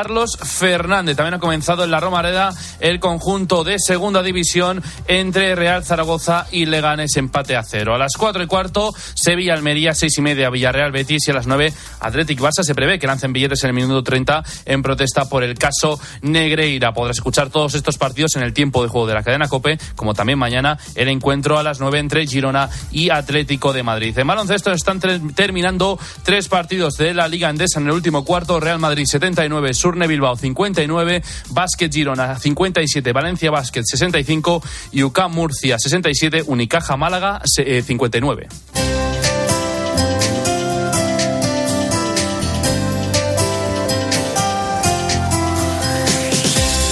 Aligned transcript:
Carlos 0.00 0.38
Fernández. 0.42 1.14
También 1.14 1.34
ha 1.34 1.38
comenzado 1.38 1.84
en 1.84 1.90
la 1.90 2.00
Romareda 2.00 2.54
el 2.80 3.00
conjunto 3.00 3.64
de 3.64 3.78
segunda 3.78 4.22
división 4.22 4.82
entre 5.08 5.54
Real 5.54 5.84
Zaragoza 5.84 6.46
y 6.50 6.64
Leganes 6.64 7.18
empate 7.18 7.54
a 7.54 7.62
cero. 7.62 7.94
A 7.94 7.98
las 7.98 8.14
cuatro 8.16 8.42
y 8.42 8.46
cuarto, 8.46 8.94
Sevilla 9.14 9.52
Almería, 9.52 9.92
seis 9.92 10.16
y 10.16 10.22
media 10.22 10.48
Villarreal 10.48 10.90
Betis 10.90 11.28
y 11.28 11.32
a 11.32 11.34
las 11.34 11.46
nueve 11.46 11.74
Athletic 12.00 12.40
Barça 12.40 12.62
se 12.62 12.74
prevé 12.74 12.98
que 12.98 13.06
lancen 13.06 13.34
billetes 13.34 13.62
en 13.62 13.68
el 13.68 13.74
minuto 13.74 14.02
30 14.02 14.42
en 14.64 14.82
protesta 14.82 15.28
por 15.28 15.44
el 15.44 15.58
caso 15.58 16.00
Negreira. 16.22 16.94
Podrás 16.94 17.18
escuchar 17.18 17.50
todos 17.50 17.74
estos 17.74 17.98
partidos 17.98 18.36
en 18.36 18.42
el 18.42 18.54
tiempo 18.54 18.82
de 18.82 18.88
juego 18.88 19.06
de 19.06 19.12
la 19.12 19.22
cadena 19.22 19.48
Cope, 19.48 19.78
como 19.96 20.14
también 20.14 20.38
mañana 20.38 20.78
el 20.94 21.08
encuentro 21.08 21.58
a 21.58 21.62
las 21.62 21.78
nueve 21.78 21.98
entre 21.98 22.26
Girona 22.26 22.70
y 22.90 23.10
Atlético 23.10 23.74
de 23.74 23.82
Madrid. 23.82 24.18
En 24.18 24.26
baloncesto 24.26 24.72
están 24.72 24.98
terminando 25.34 25.98
tres 26.22 26.48
partidos 26.48 26.94
de 26.94 27.12
la 27.12 27.28
Liga 27.28 27.50
Endesa 27.50 27.80
en 27.80 27.88
el 27.88 27.92
último 27.92 28.24
cuarto. 28.24 28.60
Real 28.60 28.78
Madrid 28.78 29.04
79, 29.04 29.74
Sur 29.74 29.89
Surne 29.90 30.06
Bilbao 30.06 30.36
59, 30.36 31.22
Basket 31.48 31.90
Girona 31.90 32.38
57, 32.38 33.12
Valencia 33.12 33.50
Basket 33.50 33.82
65 33.84 34.62
y 34.92 35.02
Murcia 35.30 35.80
67, 35.80 36.44
Unicaja 36.46 36.96
Málaga 36.96 37.40
59. 37.44 38.46
Eh, 38.46 38.48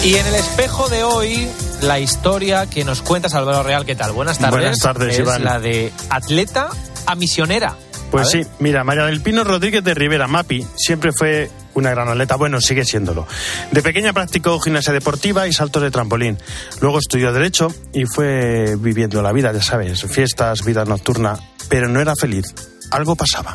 y 0.05 0.15
en 0.17 0.27
el 0.27 0.35
espejo 0.35 0.89
de 0.89 1.05
hoy, 1.05 1.47
la 1.83 2.01
historia 2.01 2.67
que 2.69 2.85
nos 2.85 3.03
cuentas, 3.03 3.35
Álvaro 3.35 3.63
Real, 3.63 3.87
¿qué 3.87 3.95
tal? 3.95 4.11
Buenas 4.11 4.41
tardes. 4.41 4.59
Buenas 4.59 4.81
tardes, 4.81 5.21
es 5.21 5.41
la 5.41 5.61
de 5.61 5.93
atleta 6.11 6.71
a 7.07 7.15
misionera. 7.15 7.77
Pues 8.11 8.31
sí, 8.31 8.45
mira, 8.59 8.83
María 8.83 9.05
del 9.05 9.21
Pino 9.21 9.45
Rodríguez 9.45 9.85
de 9.85 9.95
Rivera, 9.95 10.27
Mapi, 10.27 10.67
siempre 10.77 11.13
fue 11.13 11.49
una 11.79 11.91
gran 11.91 12.09
atleta, 12.09 12.37
bueno, 12.37 12.61
sigue 12.61 12.85
siéndolo. 12.85 13.27
De 13.71 13.83
pequeña 13.83 14.13
practicó 14.13 14.59
gimnasia 14.61 14.93
deportiva 14.93 15.47
y 15.47 15.53
saltos 15.53 15.83
de 15.83 15.91
trampolín. 15.91 16.39
Luego 16.81 16.99
estudió 16.99 17.33
Derecho 17.33 17.73
y 17.93 18.05
fue 18.07 18.77
viviendo 18.77 19.23
la 19.23 19.33
vida, 19.33 19.53
ya 19.53 19.63
sabes, 19.63 20.05
fiestas, 20.05 20.65
vida 20.65 20.85
nocturna, 20.85 21.39
pero 21.69 21.89
no 21.89 22.01
era 22.01 22.15
feliz. 22.17 22.55
Algo 22.91 23.17
pasaba. 23.17 23.55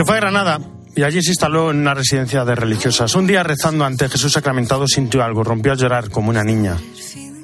Se 0.00 0.06
fue 0.06 0.16
a 0.16 0.20
Granada 0.20 0.58
y 0.96 1.02
allí 1.02 1.22
se 1.22 1.32
instaló 1.32 1.70
en 1.70 1.80
una 1.80 1.92
residencia 1.92 2.42
de 2.46 2.54
religiosas. 2.54 3.14
Un 3.16 3.26
día 3.26 3.42
rezando 3.42 3.84
ante 3.84 4.08
Jesús 4.08 4.32
sacramentado 4.32 4.88
sintió 4.88 5.22
algo, 5.22 5.44
rompió 5.44 5.72
a 5.72 5.74
llorar 5.74 6.08
como 6.08 6.30
una 6.30 6.42
niña. 6.42 6.78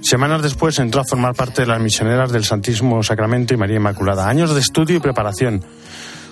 Semanas 0.01 0.41
después 0.41 0.79
entró 0.79 1.03
a 1.03 1.05
formar 1.05 1.35
parte 1.35 1.61
de 1.61 1.69
las 1.69 1.83
misioneras 1.83 2.33
del 2.33 2.47
Santísimo 2.47 3.03
Sacramento 3.03 3.53
y 3.53 3.59
María 3.59 3.77
Inmaculada. 3.77 4.27
Años 4.27 4.55
de 4.55 4.63
estudio 4.63 4.97
y 4.97 5.01
preparación. 5.01 5.67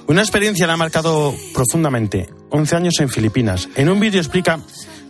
Una 0.07 0.23
experiencia 0.23 0.67
la 0.67 0.73
ha 0.73 0.79
marcado 0.79 1.35
profundamente. 1.53 2.31
11 2.49 2.75
años 2.75 2.95
en 3.01 3.11
Filipinas. 3.11 3.69
En 3.77 3.91
un 3.91 4.01
vídeo 4.01 4.19
explica 4.19 4.61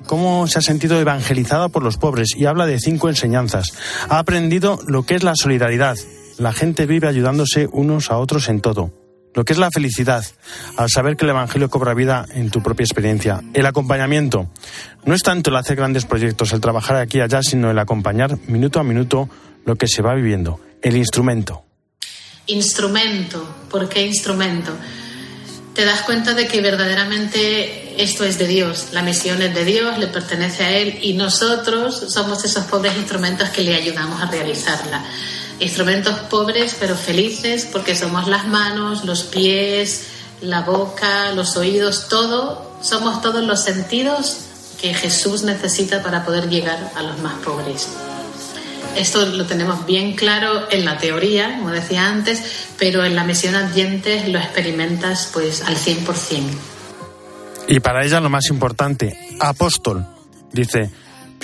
cómo 0.07 0.49
se 0.49 0.59
ha 0.59 0.63
sentido 0.63 1.01
evangelizada 1.01 1.69
por 1.69 1.85
los 1.85 1.97
pobres 1.97 2.35
y 2.37 2.47
habla 2.47 2.67
de 2.67 2.81
cinco 2.81 3.09
enseñanzas. 3.09 3.73
Ha 4.09 4.19
aprendido 4.19 4.81
lo 4.89 5.05
que 5.07 5.15
es 5.15 5.23
la 5.23 5.37
solidaridad. 5.37 5.97
La 6.39 6.53
gente 6.53 6.87
vive 6.87 7.07
ayudándose 7.07 7.69
unos 7.71 8.11
a 8.11 8.17
otros 8.17 8.49
en 8.49 8.61
todo 8.61 9.04
lo 9.35 9.45
que 9.45 9.53
es 9.53 9.59
la 9.59 9.71
felicidad, 9.71 10.25
al 10.77 10.89
saber 10.89 11.17
que 11.17 11.25
el 11.25 11.31
Evangelio 11.31 11.69
cobra 11.69 11.93
vida 11.93 12.25
en 12.31 12.51
tu 12.51 12.63
propia 12.63 12.85
experiencia. 12.85 13.43
El 13.53 13.67
acompañamiento. 13.67 14.49
No 15.05 15.15
es 15.15 15.23
tanto 15.23 15.51
el 15.51 15.57
hacer 15.57 15.77
grandes 15.77 16.07
proyectos, 16.07 16.53
el 16.53 16.61
trabajar 16.61 16.97
aquí 16.97 17.19
y 17.19 17.21
allá, 17.21 17.43
sino 17.43 17.71
el 17.71 17.79
acompañar 17.79 18.39
minuto 18.47 18.81
a 18.81 18.85
minuto 18.85 19.29
lo 19.65 19.77
que 19.77 19.89
se 19.89 20.03
va 20.03 20.15
viviendo. 20.15 20.61
El 20.81 20.97
instrumento. 20.97 21.65
Instrumento. 22.47 23.45
¿Por 23.71 23.89
qué 23.89 24.07
instrumento? 24.07 24.73
Te 25.75 25.85
das 25.85 26.03
cuenta 26.03 26.35
de 26.35 26.47
que 26.47 26.61
verdaderamente 26.61 28.01
esto 28.01 28.25
es 28.25 28.39
de 28.39 28.47
Dios, 28.47 28.91
la 28.93 29.03
misión 29.03 29.43
es 29.43 29.53
de 29.53 29.65
Dios, 29.65 29.99
le 29.99 30.07
pertenece 30.07 30.63
a 30.63 30.71
Él 30.71 31.01
y 31.03 31.15
nosotros 31.15 32.13
somos 32.13 32.45
esos 32.45 32.65
pobres 32.67 32.97
instrumentos 32.97 33.49
que 33.49 33.63
le 33.63 33.75
ayudamos 33.75 34.23
a 34.23 34.31
realizarla 34.31 35.05
instrumentos 35.61 36.19
pobres 36.31 36.77
pero 36.79 36.97
felices 36.97 37.69
porque 37.71 37.95
somos 37.95 38.29
las 38.29 38.47
manos, 38.47 39.05
los 39.05 39.25
pies, 39.25 40.07
la 40.41 40.63
boca, 40.63 41.33
los 41.33 41.57
oídos, 41.57 42.09
todo, 42.09 42.79
somos 42.83 43.23
todos 43.23 43.45
los 43.45 43.63
sentidos 43.63 44.39
que 44.81 44.95
Jesús 44.95 45.43
necesita 45.43 46.03
para 46.03 46.25
poder 46.25 46.49
llegar 46.49 46.93
a 46.97 47.03
los 47.03 47.19
más 47.21 47.35
pobres. 47.45 47.89
Esto 48.97 49.27
lo 49.27 49.47
tenemos 49.47 49.87
bien 49.87 50.15
claro 50.15 50.71
en 50.71 50.85
la 50.85 50.99
teoría, 50.99 51.57
como 51.59 51.71
decía 51.71 52.07
antes, 52.07 52.43
pero 52.79 53.05
en 53.05 53.17
la 53.17 53.25
misión 53.25 53.55
adyentes 53.57 54.29
lo 54.29 54.39
experimentas 54.39 55.31
pues 55.33 55.63
al 55.63 55.77
100%. 55.77 56.05
Y 57.67 57.81
para 57.81 58.05
ella 58.05 58.21
lo 58.21 58.31
más 58.31 58.47
importante, 58.51 59.19
apóstol. 59.41 60.07
Dice, 60.53 60.91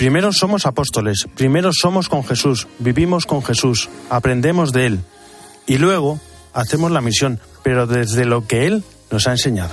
Primero 0.01 0.33
somos 0.33 0.65
apóstoles, 0.65 1.27
primero 1.35 1.69
somos 1.71 2.09
con 2.09 2.23
Jesús, 2.23 2.67
vivimos 2.79 3.27
con 3.27 3.43
Jesús, 3.43 3.87
aprendemos 4.09 4.73
de 4.73 4.87
Él 4.87 4.99
y 5.67 5.77
luego 5.77 6.19
hacemos 6.53 6.89
la 6.89 7.01
misión, 7.01 7.39
pero 7.61 7.85
desde 7.85 8.25
lo 8.25 8.47
que 8.47 8.65
Él 8.65 8.83
nos 9.11 9.27
ha 9.27 9.33
enseñado. 9.33 9.69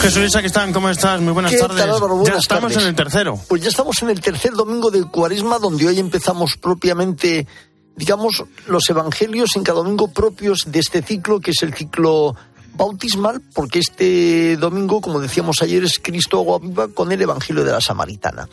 Jesús 0.00 0.36
están? 0.36 0.72
¿cómo 0.72 0.88
estás? 0.88 1.20
Muy 1.20 1.32
buenas 1.32 1.58
tardes. 1.58 1.84
ya 2.24 2.36
estamos 2.36 2.76
en 2.76 2.86
el 2.86 2.94
tercero. 2.94 3.36
Pues 3.48 3.62
ya 3.62 3.70
estamos 3.70 4.00
en 4.02 4.10
el 4.10 4.20
tercer 4.20 4.52
domingo 4.52 4.92
del 4.92 5.08
Cuaresma, 5.08 5.58
donde 5.58 5.88
hoy 5.88 5.98
empezamos 5.98 6.56
propiamente, 6.56 7.48
digamos, 7.96 8.44
los 8.68 8.88
evangelios 8.88 9.56
en 9.56 9.64
cada 9.64 9.78
domingo 9.78 10.12
propios 10.12 10.66
de 10.68 10.78
este 10.78 11.02
ciclo, 11.02 11.40
que 11.40 11.50
es 11.50 11.60
el 11.64 11.74
ciclo 11.74 12.36
bautismal 12.74 13.40
porque 13.54 13.78
este 13.78 14.56
domingo, 14.56 15.00
como 15.00 15.20
decíamos 15.20 15.62
ayer, 15.62 15.84
es 15.84 15.98
Cristo 15.98 16.38
agua 16.38 16.58
viva 16.58 16.88
con 16.88 17.12
el 17.12 17.20
Evangelio 17.20 17.64
de 17.64 17.72
la 17.72 17.80
Samaritana. 17.80 18.48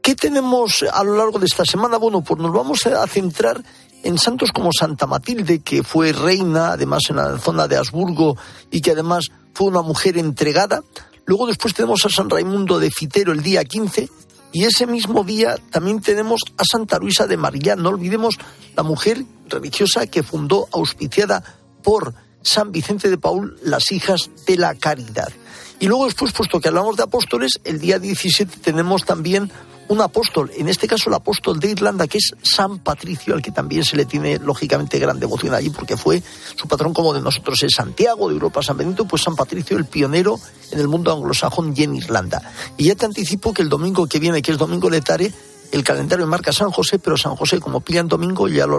¿Qué 0.00 0.14
tenemos 0.14 0.84
a 0.90 1.02
lo 1.04 1.16
largo 1.16 1.38
de 1.38 1.46
esta 1.46 1.64
semana? 1.64 1.96
Bueno, 1.96 2.22
pues 2.22 2.40
nos 2.40 2.52
vamos 2.52 2.86
a 2.86 3.06
centrar 3.06 3.62
en 4.02 4.18
santos 4.18 4.50
como 4.52 4.70
Santa 4.72 5.06
Matilde, 5.06 5.60
que 5.60 5.82
fue 5.82 6.12
reina, 6.12 6.72
además 6.72 7.02
en 7.08 7.16
la 7.16 7.38
zona 7.38 7.68
de 7.68 7.76
Habsburgo, 7.76 8.36
y 8.70 8.80
que 8.80 8.92
además 8.92 9.30
fue 9.54 9.68
una 9.68 9.82
mujer 9.82 10.18
entregada. 10.18 10.82
Luego 11.24 11.46
después 11.46 11.74
tenemos 11.74 12.04
a 12.04 12.08
San 12.08 12.28
Raimundo 12.28 12.80
de 12.80 12.90
Fitero 12.90 13.32
el 13.32 13.42
día 13.42 13.64
15, 13.64 14.08
y 14.52 14.64
ese 14.64 14.86
mismo 14.86 15.24
día 15.24 15.56
también 15.70 16.00
tenemos 16.00 16.40
a 16.58 16.64
Santa 16.64 16.98
Luisa 16.98 17.26
de 17.26 17.36
María. 17.36 17.74
No 17.74 17.88
olvidemos 17.88 18.36
la 18.76 18.82
mujer 18.82 19.24
religiosa 19.48 20.06
que 20.06 20.22
fundó, 20.22 20.68
auspiciada 20.72 21.42
por 21.82 22.14
San 22.42 22.72
Vicente 22.72 23.08
de 23.08 23.18
Paul, 23.18 23.58
las 23.62 23.90
hijas 23.92 24.30
de 24.46 24.56
la 24.56 24.74
caridad. 24.74 25.32
Y 25.80 25.88
luego 25.88 26.04
después, 26.04 26.32
puesto 26.32 26.60
que 26.60 26.68
hablamos 26.68 26.96
de 26.96 27.02
apóstoles, 27.02 27.60
el 27.64 27.80
día 27.80 27.98
17 27.98 28.58
tenemos 28.60 29.04
también 29.04 29.50
un 29.88 30.00
apóstol, 30.00 30.50
en 30.56 30.68
este 30.68 30.86
caso 30.86 31.10
el 31.10 31.14
apóstol 31.14 31.60
de 31.60 31.70
Irlanda, 31.70 32.06
que 32.06 32.18
es 32.18 32.34
San 32.42 32.78
Patricio, 32.78 33.34
al 33.34 33.42
que 33.42 33.50
también 33.50 33.84
se 33.84 33.96
le 33.96 34.06
tiene 34.06 34.38
lógicamente 34.38 34.98
gran 34.98 35.20
devoción 35.20 35.54
allí, 35.54 35.70
porque 35.70 35.96
fue 35.96 36.22
su 36.54 36.68
patrón 36.68 36.94
como 36.94 37.12
de 37.12 37.20
nosotros 37.20 37.62
es 37.62 37.74
Santiago, 37.74 38.28
de 38.28 38.34
Europa, 38.34 38.62
San 38.62 38.76
Benito, 38.76 39.06
pues 39.06 39.22
San 39.22 39.36
Patricio, 39.36 39.76
el 39.76 39.84
pionero 39.84 40.38
en 40.70 40.78
el 40.78 40.88
mundo 40.88 41.12
anglosajón 41.12 41.74
y 41.76 41.82
en 41.82 41.96
Irlanda. 41.96 42.40
Y 42.76 42.84
ya 42.84 42.94
te 42.94 43.06
anticipo 43.06 43.52
que 43.52 43.62
el 43.62 43.68
domingo 43.68 44.06
que 44.06 44.18
viene, 44.18 44.40
que 44.40 44.52
es 44.52 44.58
domingo 44.58 44.88
de 44.88 45.00
Tare, 45.00 45.32
el 45.72 45.82
calendario 45.82 46.26
marca 46.26 46.52
San 46.52 46.70
José, 46.70 46.98
pero 46.98 47.16
San 47.16 47.34
José, 47.34 47.58
como 47.58 47.80
pillan 47.80 48.06
domingo, 48.06 48.46
ya 48.46 48.66
lo, 48.66 48.76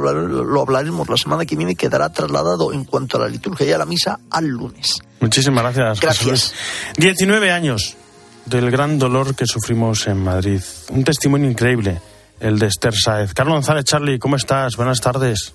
hablaremos 0.62 1.10
la 1.10 1.18
semana 1.18 1.46
que 1.46 1.56
viene, 1.56 1.76
quedará 1.76 2.12
trasladado 2.14 2.72
en 2.72 2.86
cuanto 2.86 3.18
a 3.18 3.22
la 3.22 3.28
liturgia 3.28 3.66
y 3.66 3.72
a 3.72 3.80
la 3.80 3.86
misa 3.86 4.20
al 4.30 4.46
lunes. 4.46 5.00
Muchísimas 5.20 5.64
gracias. 5.64 6.00
Gracias. 6.00 6.54
19 6.98 7.52
años 7.52 7.98
del 8.46 8.70
gran 8.70 9.00
dolor 9.00 9.36
que 9.36 9.48
sufrimos 9.48 10.06
en 10.08 10.24
Madrid. 10.24 10.62
Un 10.90 11.04
testimonio 11.04 11.50
increíble, 11.50 12.00
el 12.40 12.60
de 12.60 12.68
Esther 12.68 12.94
Saez. 12.94 13.34
Carlos 13.34 13.56
González, 13.56 13.86
Charlie, 13.86 14.20
¿cómo 14.20 14.36
estás? 14.36 14.76
Buenas 14.78 15.02
tardes. 15.02 15.54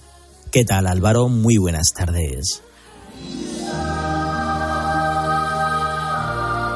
¿Qué 0.50 0.64
tal, 0.64 0.88
Álvaro? 0.88 1.28
Muy 1.28 1.56
buenas 1.56 1.92
tardes. 1.96 2.62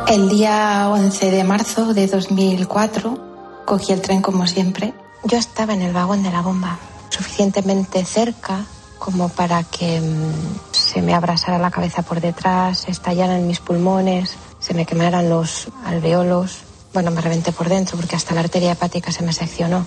El 0.08 0.28
día 0.28 0.88
11 0.88 1.30
de 1.30 1.42
marzo 1.42 1.94
de 1.94 2.06
2004 2.06 3.31
Cogí 3.66 3.92
el 3.92 4.00
tren 4.00 4.22
como 4.22 4.46
siempre. 4.46 4.94
Yo 5.24 5.38
estaba 5.38 5.74
en 5.74 5.82
el 5.82 5.92
vagón 5.92 6.22
de 6.22 6.30
la 6.30 6.42
bomba, 6.42 6.78
suficientemente 7.10 8.04
cerca 8.04 8.64
como 8.98 9.28
para 9.28 9.64
que 9.64 10.00
mm, 10.00 10.72
se 10.72 11.02
me 11.02 11.14
abrasara 11.14 11.58
la 11.58 11.70
cabeza 11.70 12.02
por 12.02 12.20
detrás, 12.20 12.88
estallaran 12.88 13.46
mis 13.46 13.58
pulmones, 13.58 14.36
se 14.60 14.74
me 14.74 14.86
quemaran 14.86 15.28
los 15.28 15.68
alveolos. 15.84 16.58
Bueno, 16.94 17.10
me 17.10 17.20
reventé 17.20 17.50
por 17.50 17.68
dentro 17.68 17.96
porque 17.96 18.14
hasta 18.14 18.34
la 18.34 18.40
arteria 18.40 18.72
hepática 18.72 19.10
se 19.10 19.24
me 19.24 19.32
seccionó. 19.32 19.86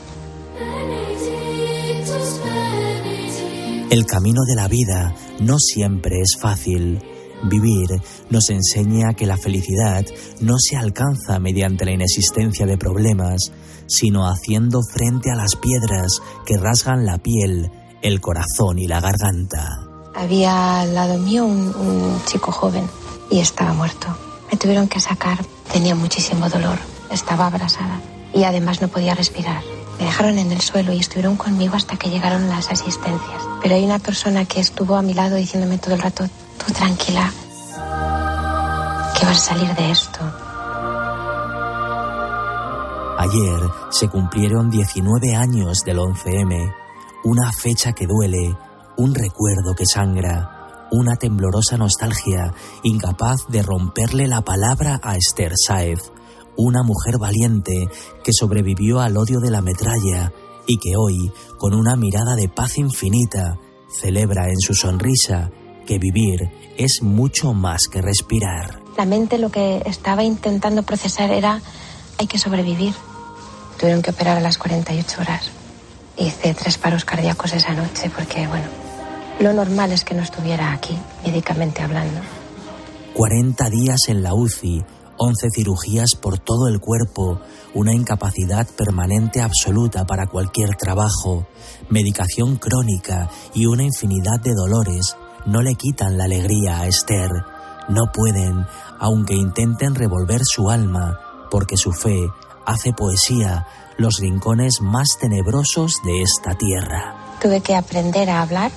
El 3.89 4.05
camino 4.05 4.41
de 4.43 4.55
la 4.55 4.67
vida 4.67 5.15
no 5.39 5.57
siempre 5.59 6.19
es 6.19 6.37
fácil. 6.41 7.01
Vivir 7.43 7.87
nos 8.29 8.49
enseña 8.49 9.13
que 9.13 9.27
la 9.27 9.37
felicidad 9.37 10.03
no 10.41 10.55
se 10.57 10.75
alcanza 10.75 11.39
mediante 11.39 11.85
la 11.85 11.91
inexistencia 11.91 12.65
de 12.65 12.77
problemas, 12.77 13.51
sino 13.87 14.27
haciendo 14.27 14.81
frente 14.81 15.31
a 15.31 15.35
las 15.35 15.55
piedras 15.55 16.21
que 16.45 16.57
rasgan 16.57 17.05
la 17.05 17.17
piel, 17.17 17.71
el 18.01 18.21
corazón 18.21 18.79
y 18.79 18.87
la 18.87 19.01
garganta. 19.01 19.81
Había 20.15 20.81
al 20.81 20.95
lado 20.95 21.17
mío 21.17 21.45
un, 21.45 22.21
chico 22.25 22.51
joven 22.51 22.87
y 23.29 23.39
estaba 23.39 23.73
muerto. 23.73 24.07
Me 24.51 24.57
tuvieron 24.57 24.87
que 24.87 24.99
sacar, 24.99 25.39
tenía 25.71 25.95
muchísimo 25.95 26.49
dolor, 26.49 26.77
estaba 27.11 27.47
abrasada 27.47 27.99
y 28.33 28.43
además 28.43 28.81
no 28.81 28.87
podía 28.87 29.15
respirar. 29.15 29.61
Me 29.99 30.05
dejaron 30.05 30.37
en 30.37 30.51
el 30.51 30.61
suelo 30.61 30.93
y 30.93 30.99
estuvieron 30.99 31.35
conmigo 31.37 31.75
hasta 31.75 31.97
que 31.97 32.09
llegaron 32.09 32.49
las 32.49 32.69
asistencias. 32.69 33.41
Pero 33.61 33.75
hay 33.75 33.83
una 33.83 33.99
persona 33.99 34.45
que 34.45 34.59
estuvo 34.59 34.95
a 34.95 35.01
mi 35.01 35.13
lado 35.13 35.35
diciéndome 35.35 35.77
todo 35.77 35.95
el 35.95 36.01
rato, 36.01 36.25
tú 36.65 36.73
tranquila, 36.73 37.31
que 39.17 39.25
vas 39.25 39.37
a 39.37 39.55
salir 39.55 39.73
de 39.75 39.91
esto. 39.91 40.44
Ayer 43.25 43.59
se 43.89 44.07
cumplieron 44.07 44.69
19 44.69 45.33
años 45.35 45.79
del 45.83 45.97
11M, 45.97 46.71
una 47.23 47.51
fecha 47.51 47.91
que 47.91 48.05
duele, 48.05 48.55
un 48.97 49.15
recuerdo 49.15 49.73
que 49.75 49.87
sangra, 49.87 50.87
una 50.91 51.15
temblorosa 51.15 51.75
nostalgia 51.75 52.53
incapaz 52.83 53.47
de 53.49 53.63
romperle 53.63 54.27
la 54.27 54.41
palabra 54.41 54.99
a 55.01 55.15
Esther 55.15 55.53
Saez, 55.55 56.11
una 56.55 56.83
mujer 56.83 57.17
valiente 57.17 57.89
que 58.23 58.31
sobrevivió 58.31 58.99
al 58.99 59.17
odio 59.17 59.39
de 59.39 59.49
la 59.49 59.61
metralla 59.61 60.31
y 60.67 60.77
que 60.77 60.95
hoy, 60.95 61.31
con 61.57 61.73
una 61.73 61.95
mirada 61.95 62.35
de 62.35 62.47
paz 62.47 62.77
infinita, 62.77 63.57
celebra 63.89 64.49
en 64.49 64.59
su 64.59 64.75
sonrisa 64.75 65.49
que 65.87 65.97
vivir 65.97 66.51
es 66.77 67.01
mucho 67.01 67.55
más 67.55 67.87
que 67.91 68.03
respirar. 68.03 68.83
La 68.95 69.05
mente 69.05 69.39
lo 69.39 69.49
que 69.49 69.81
estaba 69.87 70.23
intentando 70.23 70.83
procesar 70.83 71.31
era 71.31 71.59
hay 72.19 72.27
que 72.27 72.37
sobrevivir. 72.37 72.93
Tuvieron 73.79 74.01
que 74.01 74.11
operar 74.11 74.37
a 74.37 74.41
las 74.41 74.57
48 74.57 75.21
horas. 75.21 75.49
Hice 76.17 76.53
tres 76.53 76.77
paros 76.77 77.05
cardíacos 77.05 77.53
esa 77.53 77.73
noche 77.73 78.09
porque, 78.15 78.47
bueno, 78.47 78.67
lo 79.39 79.53
normal 79.53 79.91
es 79.91 80.05
que 80.05 80.15
no 80.15 80.23
estuviera 80.23 80.71
aquí, 80.71 80.97
médicamente 81.25 81.81
hablando. 81.81 82.21
40 83.13 83.69
días 83.69 83.99
en 84.07 84.23
la 84.23 84.33
UCI, 84.33 84.83
11 85.17 85.47
cirugías 85.53 86.15
por 86.15 86.39
todo 86.39 86.67
el 86.67 86.79
cuerpo, 86.79 87.39
una 87.73 87.93
incapacidad 87.93 88.67
permanente 88.77 89.41
absoluta 89.41 90.05
para 90.05 90.27
cualquier 90.27 90.75
trabajo, 90.75 91.47
medicación 91.89 92.57
crónica 92.57 93.29
y 93.53 93.65
una 93.65 93.83
infinidad 93.83 94.39
de 94.41 94.53
dolores 94.53 95.15
no 95.45 95.61
le 95.61 95.75
quitan 95.75 96.17
la 96.17 96.25
alegría 96.25 96.79
a 96.79 96.87
Esther. 96.87 97.29
No 97.87 98.11
pueden, 98.11 98.65
aunque 98.99 99.35
intenten 99.35 99.95
revolver 99.95 100.41
su 100.43 100.69
alma, 100.69 101.19
porque 101.51 101.77
su 101.77 101.91
fe 101.91 102.27
hace 102.65 102.93
poesía 102.93 103.67
los 103.97 104.17
rincones 104.19 104.81
más 104.81 105.17
tenebrosos 105.19 106.01
de 106.03 106.21
esta 106.21 106.55
tierra. 106.55 107.15
Tuve 107.41 107.61
que 107.61 107.75
aprender 107.75 108.29
a 108.29 108.41
hablar, 108.41 108.71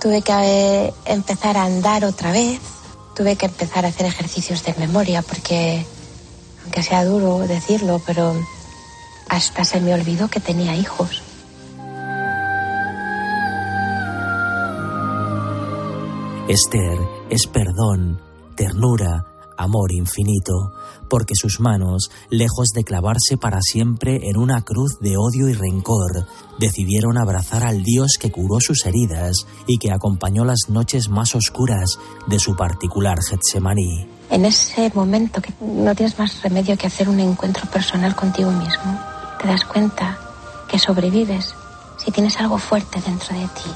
tuve 0.00 0.22
que 0.22 0.32
eh, 0.32 0.94
empezar 1.06 1.56
a 1.56 1.64
andar 1.64 2.04
otra 2.04 2.32
vez, 2.32 2.60
tuve 3.14 3.36
que 3.36 3.46
empezar 3.46 3.84
a 3.84 3.88
hacer 3.88 4.06
ejercicios 4.06 4.64
de 4.64 4.74
memoria 4.74 5.22
porque, 5.22 5.84
aunque 6.64 6.82
sea 6.82 7.04
duro 7.04 7.38
decirlo, 7.38 8.00
pero 8.04 8.34
hasta 9.28 9.64
se 9.64 9.80
me 9.80 9.94
olvidó 9.94 10.28
que 10.28 10.40
tenía 10.40 10.74
hijos. 10.74 11.22
Esther 16.48 16.98
es 17.30 17.46
perdón, 17.46 18.20
ternura, 18.56 19.24
amor 19.62 19.92
infinito, 19.92 20.72
porque 21.08 21.34
sus 21.34 21.60
manos, 21.60 22.10
lejos 22.30 22.68
de 22.74 22.84
clavarse 22.84 23.36
para 23.40 23.60
siempre 23.60 24.28
en 24.28 24.36
una 24.36 24.62
cruz 24.62 24.98
de 25.00 25.16
odio 25.16 25.48
y 25.48 25.54
rencor, 25.54 26.26
decidieron 26.58 27.18
abrazar 27.18 27.64
al 27.64 27.82
Dios 27.82 28.16
que 28.18 28.30
curó 28.30 28.60
sus 28.60 28.84
heridas 28.86 29.46
y 29.66 29.78
que 29.78 29.92
acompañó 29.92 30.44
las 30.44 30.68
noches 30.68 31.08
más 31.08 31.34
oscuras 31.34 31.98
de 32.26 32.38
su 32.38 32.56
particular 32.56 33.18
Getsemaní. 33.22 34.06
En 34.30 34.44
ese 34.44 34.90
momento 34.94 35.42
que 35.42 35.52
no 35.60 35.94
tienes 35.94 36.18
más 36.18 36.42
remedio 36.42 36.76
que 36.78 36.86
hacer 36.86 37.08
un 37.08 37.20
encuentro 37.20 37.68
personal 37.70 38.16
contigo 38.16 38.50
mismo, 38.50 38.98
te 39.40 39.48
das 39.48 39.64
cuenta 39.64 40.18
que 40.68 40.78
sobrevives 40.78 41.54
si 42.02 42.10
tienes 42.10 42.38
algo 42.38 42.58
fuerte 42.58 43.00
dentro 43.00 43.38
de 43.38 43.46
ti. 43.48 43.70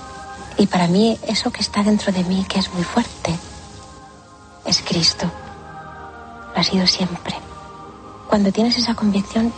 Y 0.59 0.67
para 0.67 0.89
mí 0.89 1.19
eso 1.29 1.51
que 1.51 1.61
está 1.61 1.83
dentro 1.83 2.13
de 2.13 2.25
mí, 2.25 2.45
que 2.49 2.59
es 2.59 2.73
muy 2.73 2.83
fuerte, 2.83 3.39
es 4.65 4.83
Cristo. 4.83 5.31
Ha 6.57 6.65
sido 6.65 6.87
siempre. 6.87 7.35
Cuando 8.29 8.51
tienes 8.51 8.79
esa 8.79 8.95
convicción, 8.95 9.53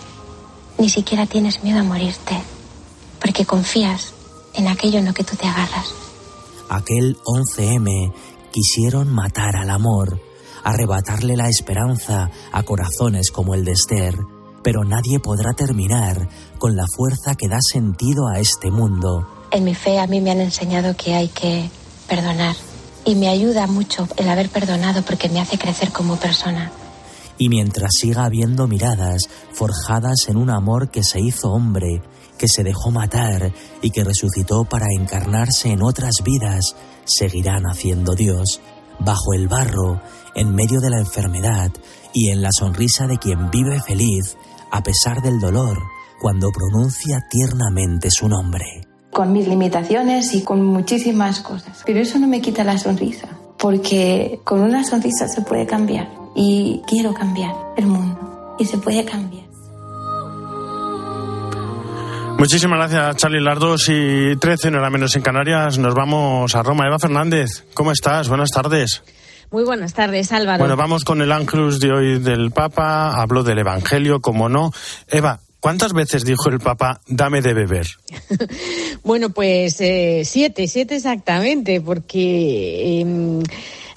ni 0.78 0.88
siquiera 0.88 1.26
tienes 1.26 1.62
miedo 1.62 1.78
a 1.78 1.84
morirte, 1.84 2.42
porque 3.20 3.46
confías 3.46 4.12
en 4.54 4.66
aquello 4.66 4.98
en 4.98 5.06
lo 5.06 5.14
que 5.14 5.22
tú 5.22 5.36
te 5.36 5.46
agarras. 5.46 5.94
Aquel 6.68 7.16
11M 7.24 8.12
quisieron 8.50 9.08
matar 9.14 9.54
al 9.56 9.70
amor, 9.70 10.20
arrebatarle 10.64 11.36
la 11.36 11.48
esperanza 11.48 12.30
a 12.50 12.62
corazones 12.64 13.30
como 13.30 13.54
el 13.54 13.64
de 13.64 13.72
Esther, 13.72 14.16
pero 14.64 14.82
nadie 14.82 15.20
podrá 15.20 15.52
terminar 15.54 16.28
con 16.58 16.74
la 16.74 16.84
fuerza 16.96 17.36
que 17.36 17.48
da 17.48 17.58
sentido 17.60 18.26
a 18.26 18.40
este 18.40 18.72
mundo. 18.72 19.46
En 19.52 19.62
mi 19.62 19.76
fe 19.76 20.00
a 20.00 20.08
mí 20.08 20.20
me 20.20 20.32
han 20.32 20.40
enseñado 20.40 20.96
que 20.96 21.14
hay 21.14 21.28
que 21.28 21.70
perdonar 22.08 22.56
y 23.04 23.14
me 23.14 23.28
ayuda 23.28 23.68
mucho 23.68 24.08
el 24.16 24.28
haber 24.28 24.48
perdonado 24.48 25.02
porque 25.02 25.28
me 25.28 25.40
hace 25.40 25.58
crecer 25.58 25.92
como 25.92 26.16
persona. 26.16 26.72
Y 27.38 27.48
mientras 27.48 27.92
siga 27.98 28.24
habiendo 28.24 28.66
miradas 28.66 29.22
forjadas 29.52 30.28
en 30.28 30.36
un 30.36 30.50
amor 30.50 30.90
que 30.90 31.02
se 31.02 31.20
hizo 31.20 31.52
hombre, 31.52 32.02
que 32.36 32.48
se 32.48 32.64
dejó 32.64 32.90
matar 32.90 33.52
y 33.80 33.90
que 33.90 34.04
resucitó 34.04 34.64
para 34.64 34.86
encarnarse 34.98 35.70
en 35.70 35.82
otras 35.82 36.16
vidas, 36.24 36.74
seguirán 37.04 37.64
haciendo 37.64 38.14
Dios, 38.14 38.60
bajo 38.98 39.34
el 39.34 39.48
barro, 39.48 40.00
en 40.34 40.54
medio 40.54 40.80
de 40.80 40.90
la 40.90 40.98
enfermedad 40.98 41.70
y 42.12 42.30
en 42.30 42.42
la 42.42 42.50
sonrisa 42.52 43.06
de 43.06 43.18
quien 43.18 43.50
vive 43.50 43.80
feliz, 43.80 44.36
a 44.70 44.82
pesar 44.82 45.22
del 45.22 45.38
dolor, 45.38 45.78
cuando 46.20 46.50
pronuncia 46.50 47.20
tiernamente 47.30 48.08
su 48.10 48.28
nombre 48.28 48.88
con 49.18 49.32
mis 49.32 49.48
limitaciones 49.48 50.34
y 50.34 50.42
con 50.42 50.64
muchísimas 50.64 51.40
cosas. 51.40 51.82
Pero 51.84 52.00
eso 52.00 52.18
no 52.18 52.28
me 52.28 52.40
quita 52.40 52.62
la 52.64 52.78
sonrisa, 52.78 53.28
porque 53.58 54.40
con 54.44 54.60
una 54.60 54.84
sonrisa 54.84 55.28
se 55.28 55.42
puede 55.42 55.66
cambiar. 55.66 56.08
Y 56.34 56.80
quiero 56.86 57.12
cambiar 57.12 57.54
el 57.76 57.86
mundo. 57.86 58.56
Y 58.58 58.64
se 58.64 58.78
puede 58.78 59.04
cambiar. 59.04 59.48
Muchísimas 62.38 62.78
gracias, 62.78 63.16
Charlie. 63.16 63.40
Las 63.40 63.58
dos 63.58 63.88
y 63.88 64.36
trece, 64.36 64.70
no 64.70 64.78
era 64.78 64.90
menos 64.90 65.16
en 65.16 65.22
Canarias. 65.22 65.76
Nos 65.78 65.94
vamos 65.94 66.54
a 66.54 66.62
Roma. 66.62 66.86
Eva 66.86 67.00
Fernández, 67.00 67.64
¿cómo 67.74 67.90
estás? 67.90 68.28
Buenas 68.28 68.50
tardes. 68.50 69.02
Muy 69.50 69.64
buenas 69.64 69.94
tardes, 69.94 70.30
Álvaro. 70.30 70.58
Bueno, 70.58 70.76
vamos 70.76 71.04
con 71.04 71.20
el 71.20 71.32
Angelus 71.32 71.80
de 71.80 71.90
hoy 71.90 72.18
del 72.20 72.52
Papa. 72.52 73.20
Habló 73.20 73.42
del 73.42 73.58
Evangelio, 73.58 74.20
como 74.20 74.48
no. 74.48 74.70
Eva, 75.08 75.40
¿Cuántas 75.60 75.92
veces 75.92 76.24
dijo 76.24 76.48
el 76.50 76.60
Papa, 76.60 77.00
dame 77.08 77.42
de 77.42 77.52
beber? 77.52 77.86
bueno, 79.04 79.30
pues 79.30 79.80
eh, 79.80 80.22
siete, 80.24 80.68
siete 80.68 80.96
exactamente, 80.96 81.80
porque 81.80 83.00
eh, 83.00 83.42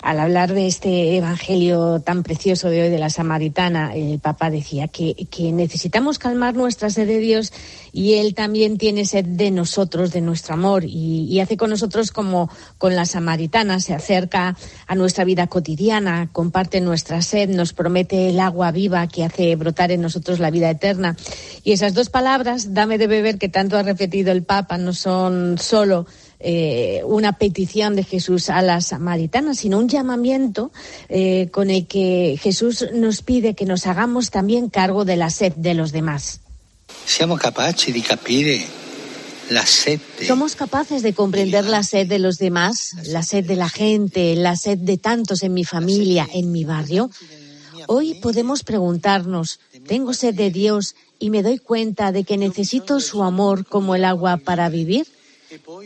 al 0.02 0.20
hablar 0.20 0.54
de 0.54 0.66
este 0.66 1.16
Evangelio 1.16 2.00
tan 2.00 2.24
precioso 2.24 2.70
de 2.70 2.84
hoy 2.84 2.90
de 2.90 2.98
la 2.98 3.10
Samaritana, 3.10 3.96
el 3.96 4.20
Papa 4.20 4.50
decía 4.50 4.88
que, 4.88 5.16
necesitamos 5.54 6.18
calmar 6.18 6.56
nuestra 6.56 6.90
sed 6.90 7.08
de 7.08 7.20
Dios 7.20 7.54
y 7.92 8.16
Él 8.16 8.34
también 8.34 8.78
tiene 8.78 9.06
sed 9.06 9.26
de 9.26 9.52
nosotros, 9.52 10.12
de 10.12 10.22
nuestro 10.22 10.56
amor, 10.56 10.86
y, 10.86 11.26
y 11.26 11.40
hace 11.40 11.56
con 11.56 11.70
nosotros 11.70 12.12
como 12.12 12.50
con 12.78 12.96
la 12.96 13.06
Samaritana, 13.06 13.80
se 13.80 13.94
acerca 13.94 14.58
a 14.88 14.96
nuestra 14.96 15.24
vida 15.24 15.48
cotidiana, 15.48 16.30
comparte 16.32 16.82
nuestra 16.82 17.22
sed, 17.22 17.50
nos 17.50 17.74
promete 17.74 18.30
el 18.30 18.40
agua 18.40 18.72
viva 18.72 19.08
que 19.08 19.24
hace 19.24 19.56
brotar 19.56 19.92
en 19.92 20.02
nosotros 20.02 20.40
la 20.40 20.50
vida 20.50 20.70
eterna. 20.70 21.16
Y 21.64 21.74
esas 21.74 21.94
dos 21.94 22.10
palabras, 22.10 22.74
dame 22.74 22.98
de 22.98 23.08
beber, 23.08 23.38
que 23.38 23.50
tanto 23.50 23.78
ha 23.78 23.84
repetido 23.84 24.32
el 24.32 24.44
Papa, 24.44 24.78
no 24.78 24.94
son 24.94 25.58
solo 25.60 26.08
eh, 26.44 27.02
una 27.06 27.34
petición 27.34 27.96
de 27.96 28.04
Jesús 28.04 28.50
a 28.50 28.62
la 28.62 28.82
samaritana, 28.82 29.54
sino 29.54 29.78
un 29.78 29.90
llamamiento 29.90 30.72
eh, 31.10 31.50
con 31.52 31.70
el 31.70 31.88
que 31.88 32.40
Jesús 32.42 32.88
nos 32.94 33.22
pide 33.22 33.54
que 33.54 33.66
nos 33.66 33.86
hagamos 33.88 34.32
también 34.32 34.70
cargo 34.70 35.06
de 35.06 35.18
la 35.18 35.30
sed 35.30 35.54
de 35.56 35.74
los 35.74 35.92
demás. 35.92 36.42
Somos 37.06 37.40
capaces 37.40 37.94
de 37.94 38.02
capire 38.02 38.66
la 39.50 39.66
sed. 39.66 40.00
Somos 40.26 40.56
capaces 40.56 41.04
de 41.04 41.14
comprender 41.14 41.66
la 41.66 41.84
sed 41.84 42.08
de 42.08 42.20
los 42.20 42.38
demás, 42.38 42.96
la 43.06 43.22
sed 43.22 43.46
de 43.46 43.56
la 43.56 43.70
gente, 43.70 44.36
la 44.36 44.56
sed 44.56 44.78
de 44.78 44.98
tantos 44.98 45.44
en 45.44 45.54
mi 45.54 45.66
familia, 45.66 46.28
en 46.34 46.52
mi 46.52 46.64
barrio. 46.64 47.10
Hoy 47.88 48.16
podemos 48.16 48.64
preguntarnos, 48.64 49.60
¿tengo 49.88 50.14
sed 50.14 50.36
de 50.36 50.52
Dios 50.52 50.96
y 51.20 51.30
me 51.30 51.44
doy 51.44 51.58
cuenta 51.60 52.12
de 52.12 52.24
que 52.24 52.38
necesito 52.38 53.00
su 53.00 53.24
amor 53.24 53.66
como 53.66 53.96
el 53.96 54.06
agua 54.06 54.38
para 54.38 54.70
vivir? 54.70 55.08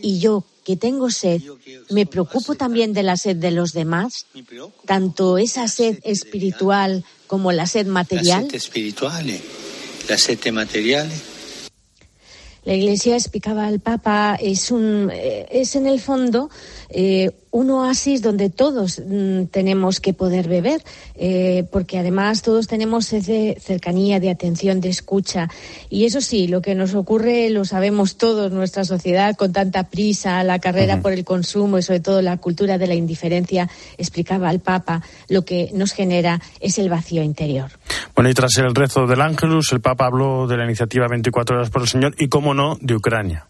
Y 0.01 0.19
yo, 0.19 0.43
que 0.63 0.75
tengo 0.77 1.09
sed, 1.09 1.41
¿me 1.89 2.05
preocupo 2.05 2.55
también 2.55 2.93
de 2.93 3.03
la 3.03 3.17
sed 3.17 3.37
de 3.37 3.51
los 3.51 3.73
demás? 3.73 4.25
Tanto 4.85 5.37
esa 5.37 5.67
sed 5.67 5.99
espiritual 6.03 7.03
como 7.27 7.51
la 7.51 7.67
sed 7.67 7.87
material. 7.87 8.43
La 8.43 8.49
sed 8.49 8.55
espiritual, 8.55 9.39
la 10.09 10.17
sed 10.17 10.51
material. 10.51 11.09
La 12.65 12.73
Iglesia 12.73 13.15
explicaba 13.15 13.67
al 13.67 13.79
Papa 13.79 14.37
es 14.41 14.71
un 14.71 15.11
eh, 15.13 15.45
es 15.51 15.75
en 15.75 15.85
el 15.85 15.99
fondo 15.99 16.49
eh, 16.89 17.31
un 17.55 17.69
oasis 17.69 18.21
donde 18.21 18.49
todos 18.49 18.99
mm, 18.99 19.45
tenemos 19.45 20.01
que 20.01 20.13
poder 20.13 20.49
beber, 20.49 20.81
eh, 21.15 21.63
porque 21.71 21.97
además 21.97 22.41
todos 22.41 22.67
tenemos 22.67 23.13
ese 23.13 23.57
cercanía, 23.61 24.19
de 24.19 24.29
atención, 24.29 24.81
de 24.81 24.89
escucha. 24.89 25.47
Y 25.89 26.03
eso 26.03 26.19
sí, 26.19 26.49
lo 26.49 26.61
que 26.61 26.75
nos 26.75 26.95
ocurre 26.95 27.49
lo 27.49 27.63
sabemos 27.63 28.17
todos, 28.17 28.51
nuestra 28.51 28.83
sociedad 28.83 29.37
con 29.37 29.53
tanta 29.53 29.89
prisa, 29.89 30.43
la 30.43 30.59
carrera 30.59 31.01
por 31.01 31.13
el 31.13 31.23
consumo 31.23 31.77
y 31.77 31.81
sobre 31.81 32.01
todo 32.01 32.21
la 32.21 32.35
cultura 32.35 32.77
de 32.77 32.87
la 32.87 32.95
indiferencia, 32.95 33.69
explicaba 33.97 34.49
al 34.49 34.59
Papa, 34.59 35.01
lo 35.29 35.45
que 35.45 35.69
nos 35.73 35.93
genera 35.93 36.41
es 36.59 36.77
el 36.77 36.89
vacío 36.89 37.23
interior. 37.23 37.71
Bueno, 38.13 38.29
y 38.29 38.33
tras 38.33 38.57
el 38.57 38.75
rezo 38.75 39.07
del 39.07 39.21
Ángelus, 39.21 39.71
el 39.71 39.79
Papa 39.79 40.07
habló 40.07 40.45
de 40.45 40.57
la 40.57 40.65
iniciativa 40.65 41.07
24 41.07 41.55
horas 41.55 41.69
por 41.69 41.83
el 41.83 41.87
Señor 41.87 42.15
y, 42.17 42.27
cómo 42.27 42.53
no, 42.53 42.77
de 42.81 42.95
Ucrania. 42.95 43.47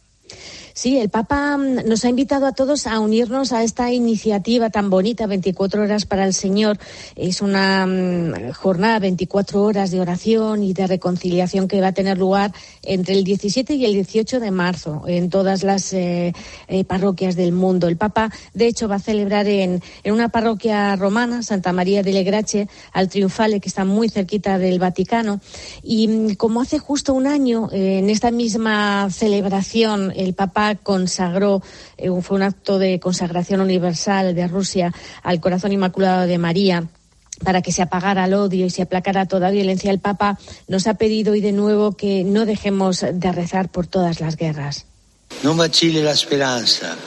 Sí, 0.77 0.97
el 0.97 1.07
Papa 1.07 1.55
mm, 1.55 1.87
nos 1.87 2.03
ha 2.03 2.09
invitado 2.09 2.45
a 2.45 2.51
todos 2.51 2.85
a 2.85 2.99
unirnos 2.99 3.53
a 3.53 3.63
esta 3.63 3.93
iniciativa 3.93 4.69
tan 4.69 4.89
bonita, 4.89 5.25
24 5.25 5.81
horas 5.81 6.05
para 6.05 6.25
el 6.25 6.33
Señor. 6.33 6.77
Es 7.15 7.41
una 7.41 7.87
mm, 7.87 8.51
jornada, 8.51 8.99
24 8.99 9.63
horas 9.63 9.91
de 9.91 10.01
oración 10.01 10.63
y 10.63 10.73
de 10.73 10.85
reconciliación 10.85 11.69
que 11.69 11.79
va 11.79 11.87
a 11.87 11.91
tener 11.93 12.17
lugar 12.17 12.51
entre 12.83 13.13
el 13.13 13.23
17 13.23 13.73
y 13.75 13.85
el 13.85 13.93
18 13.93 14.41
de 14.41 14.51
marzo 14.51 15.03
en 15.07 15.29
todas 15.29 15.63
las 15.63 15.93
eh, 15.93 16.33
eh, 16.67 16.83
parroquias 16.83 17.37
del 17.37 17.53
mundo. 17.53 17.87
El 17.87 17.95
Papa, 17.95 18.29
de 18.53 18.67
hecho, 18.67 18.89
va 18.89 18.95
a 18.95 18.99
celebrar 18.99 19.47
en, 19.47 19.81
una 20.03 20.27
parroquia 20.27 20.97
romana, 20.97 21.41
Santa 21.41 21.71
María 21.71 22.03
de 22.03 22.11
Legrache, 22.11 22.67
al 22.91 23.07
Triunfale, 23.07 23.61
que 23.61 23.69
está 23.69 23.85
muy 23.85 24.09
cerquita 24.09 24.57
del 24.57 24.79
Vaticano. 24.79 25.39
Y 25.83 26.09
mm, 26.09 26.33
como 26.35 26.59
hace 26.59 26.79
justo 26.79 27.13
un 27.13 27.27
año, 27.27 27.69
eh, 27.71 27.99
en 27.99 28.09
esta 28.09 28.29
misma 28.29 29.07
celebración, 29.09 30.11
el 30.13 30.33
Papa 30.33 30.64
consagró, 30.73 31.61
eh, 31.97 32.09
fue 32.21 32.37
un 32.37 32.43
acto 32.43 32.79
de 32.79 32.99
consagración 32.99 33.61
universal 33.61 34.33
de 34.33 34.47
Rusia 34.47 34.91
al 35.21 35.39
corazón 35.39 35.71
inmaculado 35.71 36.25
de 36.25 36.39
María 36.39 36.87
para 37.43 37.61
que 37.61 37.71
se 37.71 37.81
apagara 37.81 38.25
el 38.25 38.33
odio 38.33 38.65
y 38.65 38.69
se 38.69 38.81
aplacara 38.81 39.27
toda 39.27 39.51
violencia, 39.51 39.91
el 39.91 39.99
Papa 39.99 40.39
nos 40.67 40.87
ha 40.87 40.93
pedido 40.95 41.33
hoy 41.33 41.41
de 41.41 41.51
nuevo 41.51 41.91
que 41.91 42.23
no 42.23 42.45
dejemos 42.45 43.05
de 43.13 43.31
rezar 43.31 43.69
por 43.69 43.87
todas 43.87 44.21
las 44.21 44.37
guerras. 44.37 44.87
No 45.43 45.55
vacile 45.55 46.01
la 46.01 46.11
esperanza. 46.11 46.97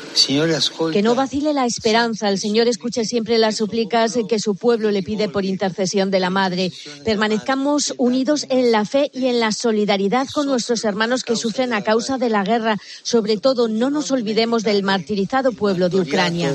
Que 0.93 1.03
no 1.03 1.15
vacile 1.15 1.53
la 1.53 1.67
esperanza. 1.67 2.29
El 2.29 2.39
Señor 2.39 2.69
escuche 2.69 3.05
siempre 3.05 3.39
las 3.39 3.57
súplicas 3.57 4.19
que 4.29 4.39
su 4.39 4.55
pueblo 4.55 4.91
le 4.91 5.03
pide 5.03 5.29
por 5.29 5.45
intercesión 5.45 6.11
de 6.11 6.21
la 6.21 6.31
Madre. 6.31 6.73
Permanezcamos 7.05 7.95
unidos 7.97 8.47
en 8.49 8.71
la 8.71 8.85
fe 8.85 9.11
y 9.13 9.27
en 9.27 9.41
la 9.41 9.53
solidaridad 9.53 10.27
con 10.33 10.47
nuestros 10.47 10.85
hermanos 10.85 11.25
que 11.25 11.37
sufren 11.37 11.73
a 11.73 11.83
causa 11.83 12.19
de 12.19 12.29
la 12.29 12.45
guerra. 12.45 12.77
Sobre 13.03 13.39
todo, 13.39 13.69
no 13.69 13.91
nos 13.91 14.11
olvidemos 14.11 14.63
del 14.63 14.83
martirizado 14.83 15.53
pueblo 15.53 15.89
de 15.89 16.01
Ucrania. 16.01 16.55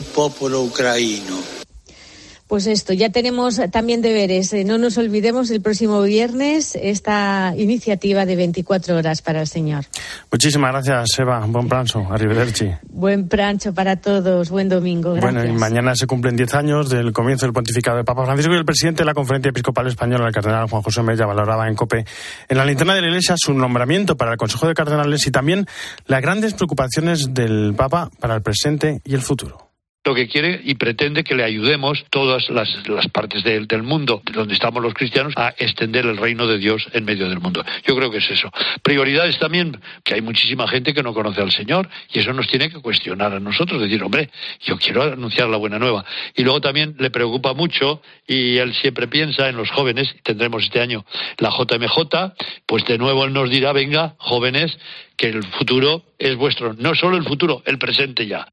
Pues 2.54 2.68
esto, 2.68 2.94
ya 2.94 3.10
tenemos 3.10 3.60
también 3.72 4.04
deberes. 4.04 4.54
Eh, 4.54 4.64
no 4.64 4.78
nos 4.78 5.00
olvidemos 5.00 5.50
el 5.50 5.60
próximo 5.60 6.04
viernes 6.04 6.78
esta 6.80 7.56
iniciativa 7.58 8.28
de 8.28 8.36
24 8.36 8.96
horas 8.96 9.24
para 9.24 9.42
el 9.42 9.48
Señor. 9.48 9.86
Muchísimas 10.32 10.72
gracias, 10.72 11.18
Eva. 11.18 11.44
Buen 11.48 11.68
pranzo. 11.68 12.06
Arrivederci. 12.12 12.70
Buen 12.92 13.28
prancho 13.28 13.74
para 13.74 13.96
todos. 13.96 14.52
Buen 14.52 14.70
domingo. 14.70 15.14
Gracias. 15.16 15.34
Bueno, 15.34 15.50
y 15.50 15.58
mañana 15.58 15.96
se 15.96 16.06
cumplen 16.06 16.36
10 16.36 16.54
años 16.54 16.90
del 16.92 17.12
comienzo 17.12 17.48
del 17.48 17.54
pontificado 17.54 17.98
de 17.98 18.04
Papa 18.04 18.24
Francisco 18.24 18.54
y 18.54 18.58
el 18.58 18.66
presidente 18.66 19.02
de 19.02 19.06
la 19.06 19.16
Conferencia 19.16 19.50
Episcopal 19.50 19.88
Española, 19.88 20.28
el 20.28 20.32
cardenal 20.32 20.70
Juan 20.70 20.84
José 20.84 21.02
Mella, 21.02 21.26
valoraba 21.26 21.68
en 21.68 21.74
COPE 21.74 22.06
en 22.50 22.58
la 22.60 22.66
linterna 22.66 22.94
de 22.94 23.02
la 23.02 23.08
Iglesia 23.08 23.34
su 23.36 23.56
nombramiento 23.56 24.16
para 24.16 24.34
el 24.34 24.38
Consejo 24.38 24.68
de 24.68 24.76
Cardenales 24.76 25.26
y 25.26 25.32
también 25.32 25.66
las 26.06 26.22
grandes 26.22 26.54
preocupaciones 26.54 27.34
del 27.34 27.74
Papa 27.76 28.12
para 28.20 28.36
el 28.36 28.44
presente 28.44 29.02
y 29.04 29.16
el 29.16 29.24
futuro 29.24 29.73
lo 30.04 30.14
que 30.14 30.28
quiere 30.28 30.60
y 30.64 30.76
pretende 30.76 31.24
que 31.24 31.36
le 31.36 31.44
ayudemos 31.44 32.06
todas 32.10 32.50
las, 32.50 32.74
partes 33.12 33.44
del 33.44 33.84
mundo 33.84 34.22
donde 34.34 34.54
estamos 34.54 34.82
los 34.82 34.94
cristianos 34.94 35.34
a 35.38 35.54
extender 35.58 36.06
el 36.06 36.18
reino 36.18 36.48
de 36.48 36.58
Dios 36.58 36.88
en 36.94 37.06
medio 37.06 37.30
del 37.30 37.40
mundo. 37.40 37.64
Yo 37.86 37.96
creo 37.96 38.12
que 38.12 38.18
es 38.18 38.30
eso. 38.30 38.52
Prioridades 38.82 39.40
también, 39.40 39.80
que 40.04 40.16
hay 40.16 40.22
muchísima 40.22 40.68
gente 40.68 40.94
que 40.94 41.04
no 41.04 41.14
conoce 41.14 41.42
al 41.42 41.52
Señor 41.52 41.90
y 42.12 42.20
eso 42.20 42.34
nos 42.34 42.48
tiene 42.48 42.70
que 42.70 42.82
cuestionar 42.82 43.34
a 43.34 43.40
nosotros, 43.40 43.82
decir, 43.82 44.04
hombre, 44.04 44.30
yo 44.62 44.78
quiero 44.78 45.04
anunciar 45.04 45.48
la 45.50 45.58
buena 45.58 45.80
nueva. 45.80 46.04
Y 46.36 46.44
luego 46.44 46.62
también 46.62 46.96
le 47.00 47.10
preocupa 47.10 47.54
mucho 47.54 48.02
y 48.28 48.58
él 48.58 48.74
siempre 48.74 49.08
piensa 49.08 49.50
en 49.50 49.56
los 49.56 49.70
jóvenes, 49.72 50.16
tendremos 50.24 50.64
este 50.64 50.82
año 50.82 51.06
la 51.38 51.50
JMJ, 51.50 52.34
pues 52.66 52.86
de 52.86 52.98
nuevo 52.98 53.26
él 53.26 53.34
nos 53.34 53.50
dirá, 53.50 53.74
venga, 53.74 54.16
jóvenes, 54.18 54.78
que 55.18 55.28
el 55.28 55.44
futuro 55.44 56.04
es 56.18 56.36
vuestro, 56.36 56.74
no 56.74 56.96
solo 56.96 57.18
el 57.18 57.24
futuro, 57.24 57.62
el 57.66 57.78
presente 57.78 58.28
ya. 58.28 58.53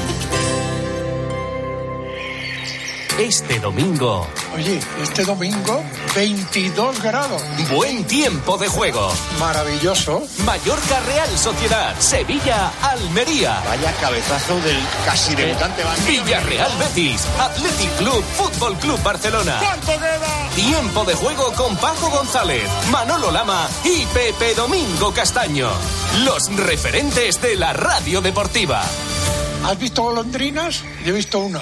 Este 3.19 3.59
domingo. 3.59 4.25
Oye, 4.55 4.79
este 5.01 5.25
domingo 5.25 5.83
22 6.15 7.01
grados. 7.03 7.41
Buen 7.69 8.05
tiempo 8.05 8.57
de 8.57 8.67
juego. 8.67 9.11
Maravilloso. 9.37 10.23
Mallorca 10.45 10.99
Real 11.01 11.29
Sociedad. 11.37 11.93
Sevilla 11.99 12.71
Almería. 12.81 13.61
Vaya 13.67 13.91
cabezazo 13.99 14.59
del 14.61 14.77
casi 15.05 15.35
debutante 15.35 15.83
Villarreal 16.07 16.71
Betis. 16.79 17.27
Athletic 17.37 17.95
Club 17.97 18.23
Fútbol 18.35 18.77
Club 18.79 19.03
Barcelona. 19.03 19.59
¿Cuánto 19.59 19.87
queda? 19.87 20.49
Tiempo 20.55 21.03
de 21.05 21.13
juego 21.13 21.51
con 21.53 21.75
Paco 21.77 22.09
González, 22.09 22.69
Manolo 22.91 23.29
Lama 23.29 23.67
y 23.83 24.05
Pepe 24.07 24.55
Domingo 24.55 25.13
Castaño. 25.13 25.69
Los 26.23 26.53
referentes 26.55 27.41
de 27.41 27.55
la 27.57 27.73
radio 27.73 28.21
deportiva. 28.21 28.81
¿Has 29.65 29.77
visto 29.77 30.03
golondrinas? 30.03 30.81
Yo 31.05 31.09
he 31.09 31.17
visto 31.17 31.39
una. 31.39 31.61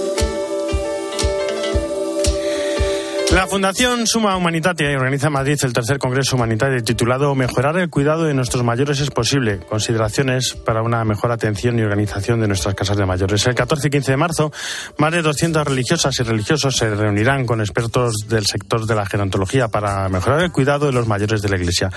La 3.31 3.47
Fundación 3.47 4.07
Suma 4.07 4.35
Humanitatia 4.35 4.89
organiza 4.89 5.27
en 5.27 5.33
Madrid 5.33 5.57
el 5.63 5.71
tercer 5.71 5.99
Congreso 5.99 6.35
Humanitario 6.35 6.83
titulado 6.83 7.33
Mejorar 7.33 7.77
el 7.77 7.89
cuidado 7.89 8.25
de 8.25 8.33
nuestros 8.33 8.61
mayores 8.61 8.99
es 8.99 9.09
posible. 9.09 9.59
Consideraciones 9.59 10.53
para 10.53 10.81
una 10.81 11.05
mejor 11.05 11.31
atención 11.31 11.79
y 11.79 11.81
organización 11.81 12.41
de 12.41 12.49
nuestras 12.49 12.75
casas 12.75 12.97
de 12.97 13.05
mayores. 13.05 13.47
El 13.47 13.55
14 13.55 13.87
y 13.87 13.89
15 13.89 14.11
de 14.11 14.17
marzo, 14.17 14.51
más 14.97 15.13
de 15.13 15.21
200 15.21 15.65
religiosas 15.65 16.19
y 16.19 16.23
religiosos 16.23 16.75
se 16.75 16.93
reunirán 16.93 17.45
con 17.45 17.61
expertos 17.61 18.27
del 18.27 18.45
sector 18.45 18.85
de 18.85 18.95
la 18.95 19.05
gerontología 19.05 19.69
para 19.69 20.09
mejorar 20.09 20.41
el 20.41 20.51
cuidado 20.51 20.87
de 20.87 20.91
los 20.91 21.07
mayores 21.07 21.41
de 21.41 21.47
la 21.47 21.55
Iglesia. 21.55 21.89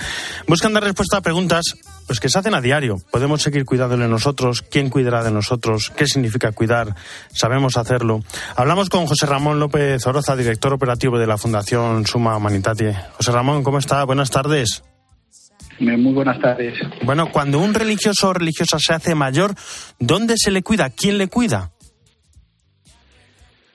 Buscan 0.47 0.73
dar 0.73 0.83
respuesta 0.83 1.17
a 1.17 1.21
preguntas 1.21 1.75
pues 2.07 2.19
que 2.19 2.29
se 2.29 2.39
hacen 2.39 2.53
a 2.53 2.61
diario. 2.61 2.97
Podemos 3.11 3.41
seguir 3.41 3.65
cuidando 3.65 3.97
de 3.97 4.07
nosotros. 4.07 4.61
¿Quién 4.61 4.89
cuidará 4.89 5.23
de 5.23 5.31
nosotros? 5.31 5.91
¿Qué 5.95 6.05
significa 6.07 6.51
cuidar? 6.51 6.95
¿Sabemos 7.33 7.77
hacerlo? 7.77 8.23
Hablamos 8.55 8.89
con 8.89 9.07
José 9.07 9.25
Ramón 9.25 9.59
López 9.59 10.05
Oroza, 10.05 10.35
director 10.35 10.71
operativo 10.71 11.17
de 11.17 11.24
la 11.25 11.37
Fundación 11.37 12.05
Suma 12.05 12.37
Humanitate. 12.37 12.95
José 13.17 13.31
Ramón, 13.31 13.63
¿cómo 13.63 13.79
está? 13.79 14.03
Buenas 14.03 14.31
tardes. 14.31 14.83
Muy 15.79 16.13
buenas 16.13 16.39
tardes. 16.39 16.73
Bueno, 17.03 17.31
cuando 17.31 17.59
un 17.59 17.73
religioso 17.73 18.29
o 18.29 18.33
religiosa 18.33 18.77
se 18.79 18.93
hace 18.93 19.15
mayor, 19.15 19.53
¿dónde 19.99 20.35
se 20.37 20.51
le 20.51 20.63
cuida? 20.63 20.89
¿Quién 20.89 21.17
le 21.17 21.27
cuida? 21.27 21.71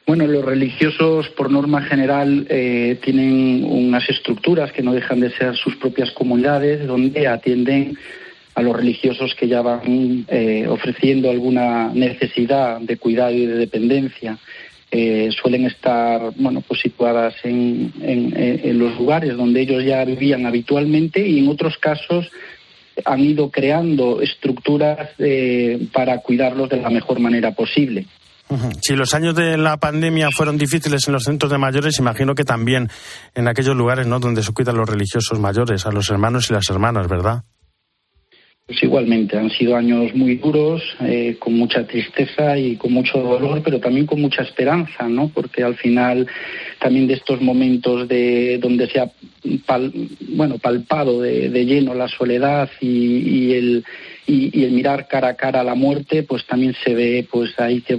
Bueno, 0.06 0.26
los 0.26 0.44
religiosos, 0.44 1.28
por 1.28 1.50
norma 1.50 1.82
general, 1.82 2.46
eh, 2.50 2.98
tienen 3.04 3.64
unas 3.64 4.08
estructuras 4.08 4.72
que 4.72 4.82
no 4.82 4.92
dejan 4.92 5.20
de 5.20 5.30
ser 5.30 5.54
sus 5.56 5.76
propias 5.76 6.10
comunidades, 6.12 6.86
donde 6.86 7.28
atienden 7.28 7.96
a 8.54 8.62
los 8.62 8.76
religiosos 8.76 9.34
que 9.38 9.46
ya 9.46 9.62
van 9.62 10.26
eh, 10.28 10.66
ofreciendo 10.68 11.30
alguna 11.30 11.92
necesidad 11.94 12.80
de 12.80 12.96
cuidado 12.96 13.32
y 13.32 13.46
de 13.46 13.54
dependencia. 13.54 14.38
Eh, 14.92 15.30
suelen 15.40 15.66
estar 15.66 16.32
bueno, 16.36 16.62
pues 16.66 16.80
situadas 16.80 17.34
en, 17.44 17.92
en, 18.02 18.78
los 18.78 18.98
lugares 18.98 19.36
donde 19.36 19.60
ellos 19.60 19.84
ya 19.84 20.04
vivían 20.04 20.46
habitualmente 20.46 21.24
y 21.24 21.38
en 21.38 21.48
otros 21.48 21.78
casos 21.78 22.28
han 23.04 23.20
ido 23.20 23.50
creando 23.50 24.20
estructuras 24.20 25.10
para 25.92 26.18
cuidarlos 26.18 26.68
de 26.70 26.78
la 26.78 26.90
mejor 26.90 27.20
manera 27.20 27.52
posible. 27.52 28.06
Si 28.82 28.96
los 28.96 29.14
años 29.14 29.34
de 29.34 29.56
la 29.56 29.76
pandemia 29.76 30.30
fueron 30.32 30.58
difíciles 30.58 31.06
en 31.06 31.12
los 31.12 31.24
centros 31.24 31.52
de 31.52 31.58
mayores, 31.58 31.98
imagino 32.00 32.34
que 32.34 32.44
también 32.44 32.90
en 33.34 33.46
aquellos 33.46 33.76
lugares 33.76 34.06
¿no? 34.06 34.18
donde 34.18 34.42
se 34.42 34.52
cuidan 34.52 34.76
los 34.76 34.88
religiosos 34.88 35.38
mayores, 35.38 35.86
a 35.86 35.92
los 35.92 36.10
hermanos 36.10 36.50
y 36.50 36.54
las 36.54 36.68
hermanas, 36.68 37.06
¿verdad? 37.06 37.44
Pues 38.70 38.84
igualmente, 38.84 39.36
han 39.36 39.50
sido 39.50 39.74
años 39.74 40.14
muy 40.14 40.36
duros, 40.36 40.80
eh, 41.00 41.34
con 41.40 41.54
mucha 41.54 41.84
tristeza 41.88 42.56
y 42.56 42.76
con 42.76 42.92
mucho 42.92 43.18
dolor, 43.18 43.62
pero 43.64 43.80
también 43.80 44.06
con 44.06 44.20
mucha 44.20 44.42
esperanza, 44.42 45.08
¿no? 45.08 45.28
Porque 45.28 45.64
al 45.64 45.74
final 45.74 46.28
también 46.78 47.08
de 47.08 47.14
estos 47.14 47.40
momentos 47.40 48.06
de 48.06 48.58
donde 48.58 48.88
se 48.88 49.00
ha 49.00 49.10
bueno 50.36 50.58
palpado 50.58 51.20
de, 51.20 51.48
lleno 51.64 51.94
la 51.94 52.06
soledad 52.06 52.70
y, 52.80 53.54
el 53.54 53.84
y, 54.28 54.62
el 54.62 54.70
mirar 54.70 55.08
cara 55.08 55.30
a 55.30 55.34
cara 55.34 55.62
a 55.62 55.64
la 55.64 55.74
muerte, 55.74 56.22
pues 56.22 56.46
también 56.46 56.76
se 56.84 56.94
ve, 56.94 57.26
pues 57.28 57.50
ahí 57.58 57.80
que 57.80 57.98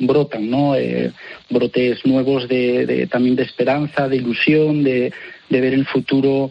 brotan, 0.00 0.50
¿no? 0.50 0.74
Eh, 0.74 1.12
brotes 1.48 2.04
nuevos 2.04 2.48
de, 2.48 3.06
también 3.08 3.36
de 3.36 3.44
esperanza, 3.44 4.08
de 4.08 4.16
ilusión, 4.16 4.82
de, 4.82 5.12
de 5.50 5.60
ver 5.60 5.72
el 5.72 5.86
futuro 5.86 6.50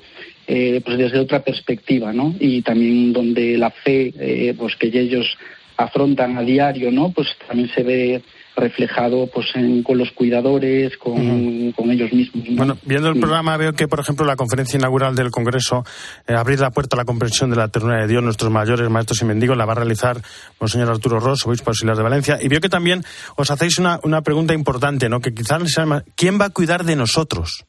eh, 0.51 0.81
pues 0.83 0.97
desde 0.97 1.19
otra 1.19 1.43
perspectiva, 1.43 2.11
¿no? 2.11 2.33
Y 2.39 2.63
también 2.63 3.13
donde 3.13 3.55
la 3.55 3.69
fe, 3.69 4.11
eh, 4.19 4.55
pues 4.57 4.75
que 4.77 4.87
ellos 4.87 5.37
afrontan 5.77 6.39
a 6.39 6.41
diario, 6.41 6.91
¿no? 6.91 7.11
Pues 7.11 7.27
también 7.47 7.69
se 7.69 7.83
ve 7.83 8.23
reflejado 8.55 9.27
pues 9.27 9.45
con 9.83 9.97
los 9.99 10.09
cuidadores, 10.11 10.97
con, 10.97 11.91
ellos 11.91 12.11
mismos. 12.11 12.47
Bueno, 12.49 12.79
viendo 12.83 13.09
el 13.09 13.19
programa 13.19 13.57
veo 13.57 13.73
que, 13.73 13.87
por 13.87 13.99
ejemplo, 13.99 14.25
la 14.25 14.35
conferencia 14.35 14.77
inaugural 14.77 15.15
del 15.15 15.29
Congreso, 15.29 15.85
eh, 16.27 16.33
Abrir 16.33 16.59
la 16.59 16.71
puerta 16.71 16.95
a 16.95 16.97
la 16.97 17.05
comprensión 17.05 17.51
de 17.51 17.55
la 17.55 17.67
ternura 17.67 18.01
de 18.01 18.07
Dios, 18.07 18.23
nuestros 18.23 18.51
mayores 18.51 18.89
maestros 18.89 19.21
y 19.21 19.25
mendigos, 19.25 19.55
la 19.55 19.65
va 19.65 19.73
a 19.73 19.75
realizar 19.75 20.19
Monseñor 20.59 20.89
Arturo 20.89 21.19
Ross, 21.19 21.45
obispo 21.45 21.69
auxiliar 21.69 21.95
de 21.95 22.01
Valencia. 22.01 22.39
Y 22.41 22.47
veo 22.47 22.59
que 22.59 22.69
también 22.69 23.03
os 23.35 23.51
hacéis 23.51 23.77
una, 23.77 23.99
una 24.01 24.23
pregunta 24.23 24.55
importante, 24.55 25.09
¿no? 25.09 25.21
Que 25.21 25.31
quizás 25.31 25.61
¿quién 26.15 26.41
va 26.41 26.45
a 26.45 26.49
cuidar 26.49 26.85
de 26.85 26.95
nosotros? 26.95 27.65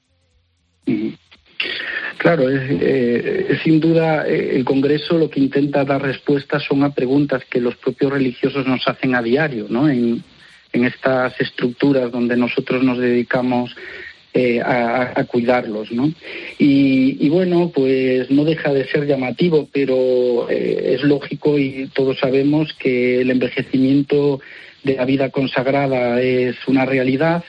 Claro, 2.20 2.44
eh, 2.50 3.58
sin 3.64 3.80
duda 3.80 4.28
eh, 4.28 4.54
el 4.54 4.62
Congreso 4.62 5.16
lo 5.16 5.30
que 5.30 5.40
intenta 5.40 5.86
dar 5.86 6.02
respuestas 6.02 6.62
son 6.62 6.84
a 6.84 6.92
preguntas 6.92 7.42
que 7.48 7.62
los 7.62 7.76
propios 7.76 8.12
religiosos 8.12 8.66
nos 8.66 8.86
hacen 8.86 9.14
a 9.14 9.22
diario, 9.22 9.68
¿no? 9.70 9.88
En, 9.88 10.22
estas 10.70 11.40
estructuras 11.40 12.12
donde 12.12 12.36
nosotros 12.36 12.84
nos 12.84 12.98
dedicamos 12.98 13.74
eh, 14.34 14.60
a, 14.60 15.24
cuidarlos, 15.24 15.90
¿no? 15.90 16.12
Y, 16.58 17.28
bueno, 17.30 17.72
pues 17.74 18.30
no 18.30 18.44
deja 18.44 18.72
de 18.72 18.86
ser 18.86 19.06
llamativo, 19.06 19.68
pero 19.72 20.48
es 20.48 21.02
lógico 21.02 21.58
y 21.58 21.90
todos 21.92 22.18
sabemos 22.20 22.72
que 22.74 23.22
el 23.22 23.30
envejecimiento 23.30 24.40
de 24.84 24.94
la 24.94 25.06
vida 25.06 25.30
consagrada 25.30 26.20
es 26.20 26.56
una 26.68 26.84
realidad 26.84 27.42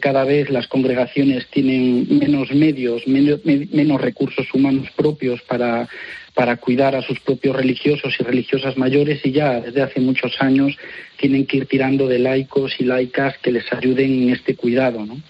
cada 0.00 0.24
vez 0.24 0.50
las 0.50 0.66
congregaciones 0.66 1.46
tienen 1.48 2.18
menos 2.18 2.50
medios, 2.50 3.06
menos, 3.06 4.00
recursos 4.00 4.52
humanos 4.52 4.88
propios 4.96 5.42
para, 5.42 5.88
para 6.34 6.56
cuidar 6.56 6.96
a 6.96 7.02
sus 7.02 7.20
propios 7.20 7.54
religiosos 7.54 8.14
y 8.18 8.22
religiosas 8.22 8.76
mayores 8.76 9.24
y 9.24 9.32
ya 9.32 9.60
desde 9.60 9.82
hace 9.82 10.00
muchos 10.00 10.40
años 10.40 10.76
tienen 11.18 11.46
que 11.46 11.58
ir 11.58 11.66
tirando 11.66 12.08
de 12.08 12.18
laicos 12.18 12.74
y 12.78 12.84
laicas 12.84 13.38
que 13.38 13.52
les 13.52 13.72
ayuden 13.72 14.24
en 14.24 14.30
este 14.30 14.56
cuidado. 14.56 15.06
¿no? 15.06 15.20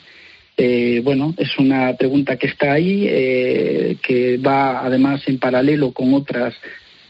Eh, 0.57 1.03
bueno, 1.05 1.35
es 1.37 1.59
una 1.59 1.95
pregunta 1.97 2.37
que 2.37 2.47
está 2.47 2.73
ahí, 2.73 3.07
eh, 3.09 3.97
que 4.03 4.39
va 4.39 4.85
además 4.85 5.23
en 5.27 5.39
paralelo 5.39 5.93
con 5.93 6.15
otras, 6.15 6.55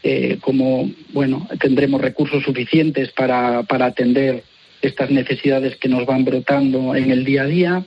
eh, 0.03 0.37
como, 0.41 0.91
bueno, 1.13 1.47
tendremos 1.59 2.01
recursos 2.01 2.43
suficientes 2.43 3.11
para, 3.13 3.63
para 3.63 3.85
atender 3.85 4.43
estas 4.81 5.09
necesidades 5.09 5.77
que 5.77 5.89
nos 5.89 6.05
van 6.05 6.25
brotando 6.25 6.95
en 6.95 7.11
el 7.11 7.23
día 7.25 7.43
a 7.43 7.45
día. 7.45 7.85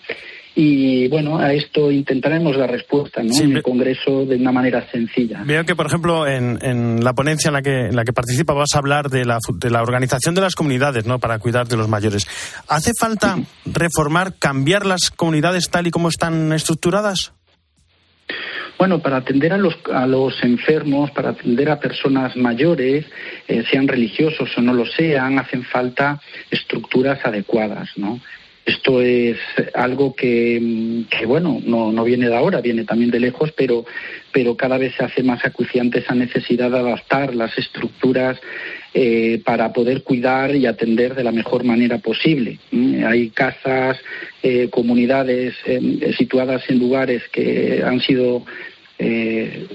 Y 0.55 1.07
bueno, 1.09 1.39
a 1.39 1.53
esto 1.53 1.93
intentaremos 1.93 2.57
dar 2.57 2.71
respuesta 2.71 3.23
¿no? 3.23 3.33
en 3.41 3.57
el 3.57 3.63
Congreso 3.63 4.27
de 4.27 4.37
una 4.37 4.51
manera 4.51 4.85
sencilla. 4.91 5.43
Veo 5.45 5.65
que, 5.65 5.77
por 5.77 5.87
ejemplo, 5.87 6.27
en, 6.27 7.03
la 7.03 7.13
ponencia 7.13 7.49
en 7.49 7.55
la 7.55 7.63
que, 7.63 7.87
en 7.87 7.97
la 7.97 8.05
que 8.05 8.13
participa 8.13 8.53
vas 8.53 8.75
a 8.75 8.79
hablar 8.79 9.11
de 9.11 9.25
la, 9.25 9.39
de 9.55 9.71
la 9.71 9.81
organización 9.81 10.35
de 10.35 10.41
las 10.41 10.57
comunidades 10.57 11.07
¿no? 11.07 11.21
para 11.21 11.39
cuidar 11.39 11.69
de 11.69 11.77
los 11.77 11.89
mayores. 11.89 12.27
¿Hace 12.69 12.93
falta 12.99 13.39
reformar, 13.65 14.35
cambiar 14.39 14.87
las 14.87 15.11
comunidades 15.11 15.71
tal 15.71 15.87
y 15.87 15.91
como 15.91 16.09
están 16.09 16.53
estructuradas? 16.53 17.33
Bueno, 18.81 19.01
para 19.01 19.19
atender 19.19 19.53
a 19.53 19.59
los, 19.59 19.77
a 19.93 20.07
los 20.07 20.43
enfermos, 20.43 21.11
para 21.11 21.29
atender 21.29 21.69
a 21.69 21.79
personas 21.79 22.35
mayores, 22.35 23.05
eh, 23.47 23.63
sean 23.71 23.87
religiosos 23.87 24.57
o 24.57 24.63
no 24.63 24.73
lo 24.73 24.87
sean, 24.87 25.39
hacen 25.39 25.65
falta 25.65 26.19
estructuras 26.51 27.19
adecuadas, 27.23 27.91
¿no? 27.97 28.19
Esto 28.65 29.03
es 29.03 29.37
algo 29.75 30.15
que, 30.15 31.05
bueno, 31.27 31.61
no, 31.65 32.05
viene 32.05 32.29
de 32.29 32.37
ahora, 32.37 32.61
viene 32.61 32.85
también 32.85 33.11
de 33.11 33.19
lejos, 33.21 33.53
pero, 33.53 33.85
pero 34.33 34.57
cada 34.57 34.79
vez 34.79 34.95
se 34.97 35.05
hace 35.05 35.23
más 35.23 35.45
acuciante 35.45 35.99
esa 35.99 36.15
necesidad 36.15 36.71
de 36.71 36.79
adaptar 36.79 37.35
las 37.35 37.57
estructuras 37.59 38.39
eh, 38.95 39.43
para 39.45 39.73
poder 39.73 40.03
cuidar 40.05 40.55
y 40.55 40.67
atender 40.67 41.15
de 41.15 41.25
la 41.25 41.33
mejor 41.33 41.65
manera 41.65 41.99
posible. 41.99 42.59
Hay 43.07 43.31
casas, 43.31 43.99
eh, 44.43 44.69
comunidades 44.71 45.55
situadas 46.17 46.63
en 46.69 46.79
lugares 46.79 47.23
que 47.33 47.83
han 47.85 48.01
sido 48.01 48.45
eh, 49.03 49.67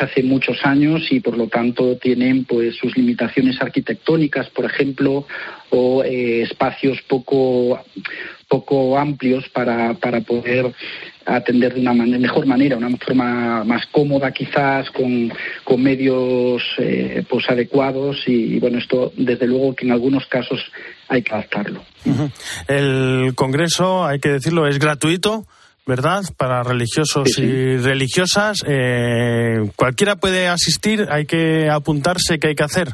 hace 0.00 0.22
muchos 0.22 0.58
años 0.64 1.06
y 1.10 1.20
por 1.20 1.36
lo 1.38 1.48
tanto 1.48 1.96
tienen 1.96 2.44
pues 2.44 2.76
sus 2.76 2.96
limitaciones 2.96 3.60
arquitectónicas, 3.60 4.50
por 4.50 4.66
ejemplo, 4.66 5.26
o 5.70 6.04
eh, 6.04 6.42
espacios 6.42 7.00
poco 7.08 7.80
poco 8.48 8.96
amplios 8.96 9.48
para, 9.48 9.94
para 9.94 10.20
poder 10.20 10.72
atender 11.24 11.74
de 11.74 11.80
una 11.80 11.94
mejor 11.94 12.46
manera, 12.46 12.76
una 12.76 12.96
forma 12.96 13.64
más 13.64 13.84
cómoda 13.86 14.30
quizás, 14.30 14.88
con, 14.90 15.32
con 15.64 15.82
medios 15.82 16.62
eh, 16.78 17.24
pues 17.28 17.48
adecuados 17.48 18.22
y, 18.26 18.60
bueno, 18.60 18.78
esto 18.78 19.12
desde 19.16 19.48
luego 19.48 19.74
que 19.74 19.86
en 19.86 19.92
algunos 19.92 20.26
casos 20.26 20.60
hay 21.08 21.22
que 21.22 21.32
adaptarlo. 21.32 21.82
El 22.68 23.34
Congreso, 23.34 24.04
hay 24.04 24.20
que 24.20 24.28
decirlo, 24.28 24.68
es 24.68 24.78
gratuito. 24.78 25.46
¿Verdad? 25.86 26.24
Para 26.36 26.62
religiosos 26.64 27.38
y 27.38 27.76
religiosas. 27.76 28.58
Eh, 28.66 29.70
cualquiera 29.76 30.16
puede 30.16 30.48
asistir, 30.48 31.06
hay 31.08 31.26
que 31.26 31.68
apuntarse, 31.70 32.38
¿qué 32.40 32.48
hay 32.48 32.54
que 32.56 32.64
hacer? 32.64 32.88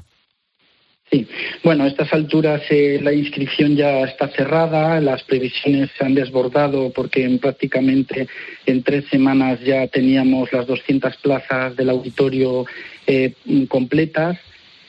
Sí, 1.10 1.26
bueno, 1.62 1.84
a 1.84 1.88
estas 1.88 2.12
alturas 2.12 2.62
eh, 2.70 2.98
la 3.02 3.12
inscripción 3.12 3.76
ya 3.76 4.00
está 4.00 4.28
cerrada, 4.28 5.00
las 5.00 5.22
previsiones 5.24 5.90
se 5.96 6.04
han 6.04 6.14
desbordado 6.14 6.90
porque 6.90 7.24
en 7.24 7.38
prácticamente 7.38 8.28
en 8.64 8.82
tres 8.82 9.04
semanas 9.10 9.60
ya 9.60 9.86
teníamos 9.88 10.52
las 10.52 10.66
200 10.66 11.16
plazas 11.16 11.76
del 11.76 11.90
auditorio 11.90 12.64
eh, 13.06 13.34
completas 13.68 14.38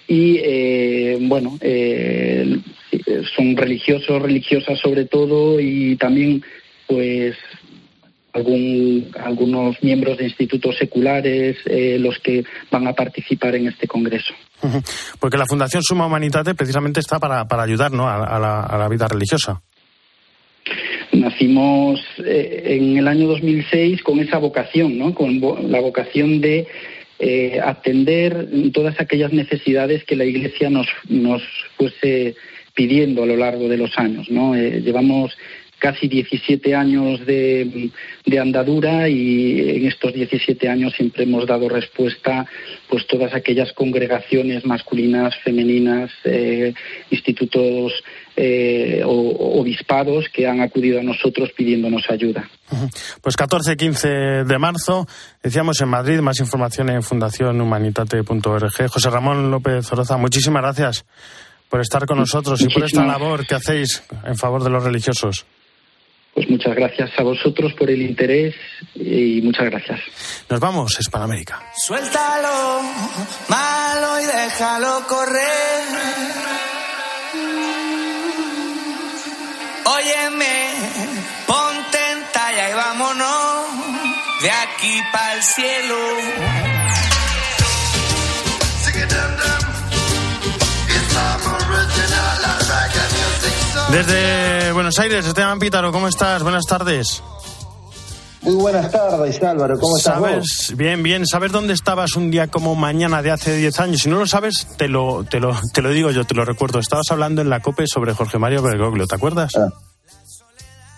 y 0.08 1.18
bueno, 1.28 1.58
son 3.36 3.56
religiosos, 3.56 4.22
religiosas 4.22 4.78
sobre 4.80 5.06
todo 5.06 5.60
y 5.62 5.96
también 5.96 6.44
pues 6.88 7.36
algún, 8.34 9.12
algunos 9.24 9.82
miembros 9.82 10.18
de 10.18 10.26
institutos 10.26 10.76
seculares 10.78 11.56
eh, 11.66 11.98
los 12.00 12.18
que 12.20 12.44
van 12.72 12.88
a 12.88 12.94
participar 12.94 13.56
en 13.56 13.68
este 13.68 13.88
congreso. 13.88 14.34
Porque 15.20 15.38
la 15.38 15.46
Fundación 15.46 15.84
Suma 15.84 16.08
Humanitate 16.08 16.56
precisamente 16.56 17.00
está 17.00 17.20
para, 17.20 17.46
para 17.46 17.64
ayudar 17.64 17.92
¿no? 17.92 18.08
a, 18.10 18.40
la, 18.40 18.88
vida 18.90 19.08
religiosa. 19.08 19.62
Nacimos 21.12 22.00
eh, 22.26 22.64
en 22.66 22.98
el 22.98 23.08
año 23.08 23.28
2006 23.28 24.02
con 24.02 24.20
esa 24.20 24.40
vocación, 24.40 24.98
¿no? 24.98 25.14
con 25.14 25.40
la 25.70 25.80
vocación 25.80 26.42
de 26.42 26.68
eh, 27.20 27.60
atender 27.64 28.48
todas 28.74 29.00
aquellas 29.00 29.32
necesidades 29.32 30.04
que 30.06 30.16
la 30.16 30.26
Iglesia 30.26 30.70
nos, 30.70 30.88
nos 31.08 31.44
fuese 31.78 32.36
pidiendo 32.74 33.24
a 33.24 33.26
lo 33.28 33.38
largo 33.38 33.70
de 33.70 33.78
los 33.78 33.96
años. 33.98 34.30
¿no? 34.32 34.56
llevamos 34.56 35.38
casi 35.84 36.08
17 36.08 36.76
años 36.76 37.26
de, 37.26 37.92
andadura 38.42 39.10
y 39.10 39.60
en 39.60 39.86
estos 39.86 40.14
17 40.14 40.70
años 40.70 40.94
siempre 40.96 41.24
hemos 41.24 41.46
dado 41.46 41.68
respuesta 41.68 42.46
pues 42.90 43.06
todas 43.06 43.34
aquellas 43.34 43.74
congregaciones 43.74 44.66
masculinas, 44.66 45.36
femeninas, 45.44 46.10
eh, 46.24 46.74
institutos 47.12 47.92
eh, 48.38 49.04
o 49.06 49.60
obispados 49.60 50.26
que 50.34 50.48
han 50.48 50.62
acudido 50.62 51.02
a 51.02 51.04
nosotros 51.04 51.52
pidiéndonos 51.52 52.04
ayuda. 52.10 52.50
Pues 53.22 53.36
14-15 53.36 54.46
de 54.46 54.58
marzo, 54.58 55.06
decíamos 55.44 55.82
en 55.82 55.90
Madrid, 55.90 56.22
más 56.22 56.40
información 56.40 56.92
en 56.92 57.04
fundacionhumanitate.org. 57.04 58.88
José 58.88 59.10
Ramón 59.10 59.52
López 59.52 59.92
Oroza, 59.92 60.16
muchísimas 60.16 60.62
gracias 60.62 61.06
por 61.70 61.82
estar 61.82 62.06
con 62.06 62.20
nosotros 62.20 62.62
y 62.62 62.70
por 62.70 62.86
esta 62.86 63.04
labor 63.04 63.46
que 63.46 63.56
hacéis 63.56 64.04
en 64.24 64.38
favor 64.38 64.64
de 64.64 64.70
los 64.70 64.82
religiosos. 64.82 65.46
Pues 66.34 66.50
muchas 66.50 66.76
gracias 66.76 67.12
a 67.18 67.24
vosotros 67.24 67.74
por 67.74 67.92
el 67.92 68.02
interés 68.02 68.56
y 68.96 69.40
muchas 69.44 69.66
gracias. 69.66 70.00
Nos 70.50 70.60
vamos, 70.60 71.00
Hispanoamérica. 71.00 71.62
Suéltalo, 71.78 72.82
malo 73.50 74.20
y 74.20 74.26
déjalo 74.26 75.08
correr. 75.08 75.84
Óyeme, 79.86 80.70
ponte 81.46 81.98
en 82.12 82.24
talla 82.32 82.70
y 82.70 82.74
vámonos 82.74 83.68
de 84.42 84.50
aquí 84.50 85.02
para 85.12 85.34
el 85.36 85.44
cielo. 85.44 86.73
Desde 93.94 94.72
Buenos 94.72 94.98
Aires, 94.98 95.24
Esteban 95.24 95.60
Pítaro, 95.60 95.92
¿cómo 95.92 96.08
estás? 96.08 96.42
Buenas 96.42 96.66
tardes. 96.66 97.22
Muy 98.42 98.56
buenas 98.56 98.92
tardes, 98.92 99.44
Álvaro. 99.44 99.78
¿Cómo 99.80 99.98
estás 99.98 100.16
¿Sabes? 100.16 100.38
vos? 100.38 100.74
Bien, 100.76 101.04
bien. 101.04 101.28
¿Sabes 101.28 101.52
dónde 101.52 101.74
estabas 101.74 102.16
un 102.16 102.32
día 102.32 102.48
como 102.48 102.74
mañana 102.74 103.22
de 103.22 103.30
hace 103.30 103.56
10 103.56 103.80
años? 103.80 104.02
Si 104.02 104.10
no 104.10 104.18
lo 104.18 104.26
sabes, 104.26 104.68
te 104.78 104.88
lo, 104.88 105.24
te 105.26 105.40
lo, 105.40 105.56
te 105.76 105.84
lo 105.84 105.92
digo 105.92 106.10
yo, 106.10 106.26
te 106.26 106.34
lo 106.34 106.44
recuerdo. 106.44 106.80
Estabas 106.80 107.06
hablando 107.12 107.44
en 107.44 107.52
la 107.52 107.60
COPE 107.60 107.86
sobre 107.86 108.16
Jorge 108.16 108.40
Mario 108.40 108.64
Bergoglio, 108.64 109.06
¿te 109.06 109.14
acuerdas? 109.14 109.52
Ah. 109.58 109.70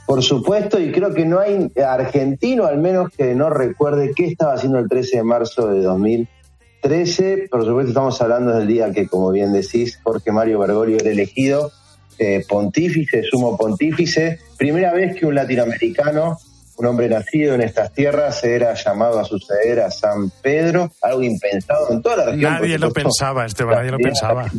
Por 0.06 0.24
supuesto, 0.24 0.80
y 0.80 0.94
creo 0.94 1.14
que 1.14 1.26
no 1.26 1.40
hay 1.40 1.70
argentino 1.86 2.66
al 2.66 2.78
menos 2.78 3.10
que 3.10 3.36
no 3.36 3.50
recuerde 3.50 4.14
qué 4.16 4.28
estaba 4.28 4.54
haciendo 4.54 4.80
el 4.80 4.88
13 4.88 5.18
de 5.18 5.24
marzo 5.24 5.68
de 5.68 5.82
2013. 5.82 7.50
Por 7.52 7.66
supuesto, 7.66 7.90
estamos 7.90 8.22
hablando 8.22 8.56
del 8.56 8.68
día 8.70 8.94
que, 8.94 9.06
como 9.06 9.32
bien 9.32 9.52
decís, 9.52 10.00
Jorge 10.02 10.32
Mario 10.32 10.60
Bergoglio 10.60 10.96
era 10.98 11.12
elegido 11.12 11.74
eh, 12.18 12.44
pontífice, 12.48 13.24
sumo 13.24 13.58
pontífice. 13.58 14.40
Primera 14.58 14.94
vez 14.94 15.16
que 15.16 15.26
un 15.26 15.36
latinoamericano, 15.36 16.38
un 16.78 16.86
hombre 16.86 17.10
nacido 17.10 17.56
en 17.56 17.62
estas 17.62 17.94
tierras, 17.94 18.44
era 18.44 18.74
llamado 18.74 19.20
a 19.20 19.26
suceder 19.26 19.82
a 19.82 19.92
San 19.92 20.30
Pedro, 20.42 20.92
algo 21.02 21.24
impensado 21.24 21.92
en 21.92 22.02
toda 22.02 22.18
la 22.18 22.26
región. 22.26 22.54
Nadie 22.54 22.78
lo 22.78 22.92
pensaba, 22.92 23.46
Esteban, 23.46 23.78
nadie 23.78 23.92
lo 23.92 24.00
pensaba. 24.00 24.52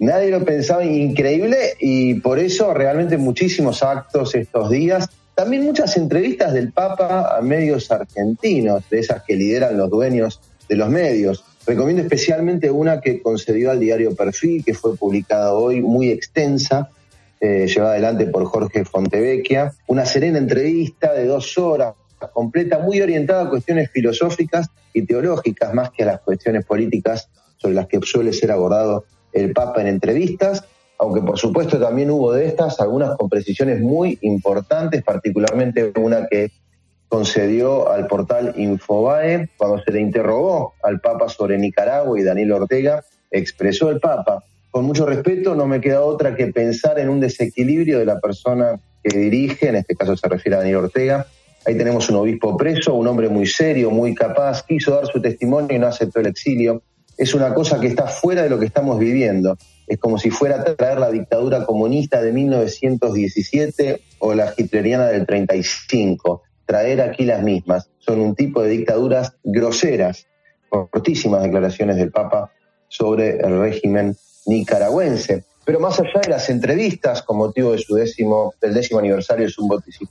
Nadie 0.00 0.30
lo 0.30 0.44
pensaba, 0.44 0.84
increíble, 0.84 1.74
y 1.78 2.14
por 2.14 2.38
eso 2.38 2.74
realmente 2.74 3.16
muchísimos 3.16 3.82
actos 3.82 4.34
estos 4.34 4.70
días. 4.70 5.08
También 5.34 5.64
muchas 5.64 5.96
entrevistas 5.96 6.52
del 6.52 6.72
Papa 6.72 7.36
a 7.36 7.40
medios 7.40 7.90
argentinos, 7.90 8.88
de 8.90 9.00
esas 9.00 9.22
que 9.22 9.36
lideran 9.36 9.76
los 9.76 9.90
dueños 9.90 10.40
de 10.68 10.76
los 10.76 10.88
medios. 10.88 11.44
Recomiendo 11.66 12.02
especialmente 12.02 12.70
una 12.70 13.00
que 13.00 13.22
concedió 13.22 13.70
al 13.70 13.80
diario 13.80 14.14
Perfil, 14.14 14.64
que 14.64 14.74
fue 14.74 14.96
publicada 14.96 15.54
hoy, 15.54 15.80
muy 15.80 16.10
extensa, 16.10 16.90
eh, 17.40 17.66
llevada 17.66 17.92
adelante 17.92 18.26
por 18.26 18.44
Jorge 18.44 18.84
Fontevecchia. 18.84 19.72
Una 19.86 20.04
serena 20.04 20.38
entrevista 20.38 21.12
de 21.14 21.26
dos 21.26 21.56
horas, 21.56 21.94
completa, 22.32 22.78
muy 22.78 23.00
orientada 23.00 23.44
a 23.44 23.50
cuestiones 23.50 23.90
filosóficas 23.90 24.68
y 24.92 25.02
teológicas, 25.02 25.72
más 25.74 25.90
que 25.90 26.02
a 26.02 26.06
las 26.06 26.20
cuestiones 26.20 26.64
políticas 26.64 27.28
sobre 27.56 27.74
las 27.74 27.86
que 27.86 28.00
suele 28.02 28.32
ser 28.32 28.52
abordado 28.52 29.04
el 29.32 29.52
Papa 29.52 29.80
en 29.80 29.88
entrevistas, 29.88 30.64
aunque 30.98 31.20
por 31.22 31.38
supuesto 31.38 31.78
también 31.78 32.10
hubo 32.10 32.32
de 32.32 32.46
estas 32.46 32.80
algunas 32.80 33.16
con 33.16 33.28
precisiones 33.28 33.80
muy 33.80 34.18
importantes, 34.22 35.02
particularmente 35.02 35.92
una 35.96 36.26
que 36.28 36.50
concedió 37.14 37.92
al 37.92 38.08
portal 38.08 38.54
Infobae 38.56 39.48
cuando 39.56 39.80
se 39.80 39.92
le 39.92 40.00
interrogó 40.00 40.74
al 40.82 40.98
Papa 40.98 41.28
sobre 41.28 41.56
Nicaragua 41.58 42.18
y 42.18 42.24
Daniel 42.24 42.50
Ortega, 42.50 43.04
expresó 43.30 43.88
el 43.90 44.00
Papa, 44.00 44.42
con 44.72 44.84
mucho 44.84 45.06
respeto 45.06 45.54
no 45.54 45.64
me 45.64 45.80
queda 45.80 46.02
otra 46.02 46.34
que 46.34 46.48
pensar 46.48 46.98
en 46.98 47.08
un 47.08 47.20
desequilibrio 47.20 48.00
de 48.00 48.04
la 48.04 48.18
persona 48.18 48.80
que 49.00 49.16
dirige, 49.16 49.68
en 49.68 49.76
este 49.76 49.94
caso 49.94 50.16
se 50.16 50.28
refiere 50.28 50.56
a 50.56 50.58
Daniel 50.58 50.78
Ortega. 50.78 51.24
Ahí 51.64 51.78
tenemos 51.78 52.10
un 52.10 52.16
obispo 52.16 52.56
preso, 52.56 52.94
un 52.94 53.06
hombre 53.06 53.28
muy 53.28 53.46
serio, 53.46 53.92
muy 53.92 54.12
capaz, 54.12 54.64
quiso 54.64 54.96
dar 54.96 55.06
su 55.06 55.22
testimonio 55.22 55.76
y 55.76 55.78
no 55.78 55.86
aceptó 55.86 56.18
el 56.18 56.26
exilio 56.26 56.82
es 57.16 57.32
una 57.32 57.54
cosa 57.54 57.78
que 57.78 57.86
está 57.86 58.08
fuera 58.08 58.42
de 58.42 58.50
lo 58.50 58.58
que 58.58 58.66
estamos 58.66 58.98
viviendo. 58.98 59.56
Es 59.86 59.98
como 59.98 60.18
si 60.18 60.30
fuera 60.30 60.60
a 60.60 60.64
traer 60.64 60.98
la 60.98 61.12
dictadura 61.12 61.64
comunista 61.64 62.20
de 62.20 62.32
1917 62.32 64.00
o 64.18 64.34
la 64.34 64.52
hitleriana 64.56 65.06
del 65.06 65.24
35, 65.24 66.42
traer 66.66 67.00
aquí 67.00 67.24
las 67.24 67.42
mismas. 67.42 67.88
Son 67.98 68.20
un 68.20 68.34
tipo 68.34 68.62
de 68.62 68.70
dictaduras 68.70 69.34
groseras, 69.42 70.26
cortísimas 70.68 71.42
declaraciones 71.42 71.96
del 71.96 72.10
Papa 72.10 72.50
sobre 72.88 73.38
el 73.38 73.58
régimen 73.60 74.16
nicaragüense. 74.46 75.44
Pero 75.64 75.80
más 75.80 75.98
allá 75.98 76.20
de 76.22 76.28
las 76.28 76.50
entrevistas 76.50 77.22
con 77.22 77.38
motivo 77.38 77.72
de 77.72 77.78
su 77.78 77.94
décimo, 77.94 78.54
del 78.60 78.74
décimo 78.74 79.00
aniversario 79.00 79.46
de 79.46 79.50
su 79.50 79.66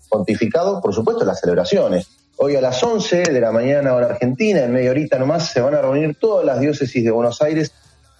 pontificado, 0.09 0.81
por 0.81 0.93
supuesto 0.93 1.23
las 1.25 1.39
celebraciones. 1.39 2.07
Hoy 2.37 2.55
a 2.55 2.61
las 2.61 2.81
11 2.81 3.23
de 3.23 3.39
la 3.39 3.51
mañana 3.51 3.93
hora 3.93 4.07
argentina, 4.07 4.63
en 4.63 4.73
media 4.73 4.89
horita 4.89 5.19
nomás, 5.19 5.49
se 5.51 5.61
van 5.61 5.75
a 5.75 5.81
reunir 5.81 6.15
todas 6.19 6.43
las 6.43 6.59
diócesis 6.59 7.03
de 7.03 7.11
Buenos 7.11 7.41
Aires 7.43 7.71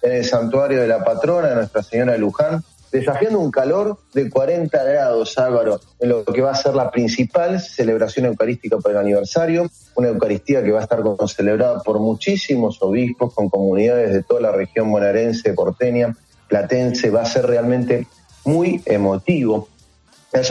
en 0.02 0.12
el 0.12 0.24
santuario 0.24 0.80
de 0.80 0.86
la 0.86 1.02
patrona 1.02 1.48
de 1.48 1.56
Nuestra 1.56 1.82
Señora 1.82 2.12
de 2.12 2.18
Luján, 2.18 2.62
desafiando 2.94 3.40
un 3.40 3.50
calor 3.50 3.98
de 4.12 4.30
40 4.30 4.84
grados, 4.84 5.36
Álvaro, 5.36 5.80
en 5.98 6.10
lo 6.10 6.24
que 6.24 6.40
va 6.40 6.52
a 6.52 6.54
ser 6.54 6.76
la 6.76 6.92
principal 6.92 7.60
celebración 7.60 8.26
eucarística 8.26 8.78
por 8.78 8.92
el 8.92 8.98
aniversario, 8.98 9.68
una 9.96 10.10
Eucaristía 10.10 10.62
que 10.62 10.70
va 10.70 10.78
a 10.78 10.84
estar 10.84 11.02
celebrada 11.26 11.80
por 11.80 11.98
muchísimos 11.98 12.80
obispos, 12.80 13.34
con 13.34 13.48
comunidades 13.48 14.12
de 14.12 14.22
toda 14.22 14.42
la 14.42 14.52
región 14.52 14.92
bonaerense, 14.92 15.54
porteña, 15.54 16.16
platense, 16.46 17.10
va 17.10 17.22
a 17.22 17.26
ser 17.26 17.46
realmente 17.46 18.06
muy 18.44 18.80
emotivo. 18.86 19.66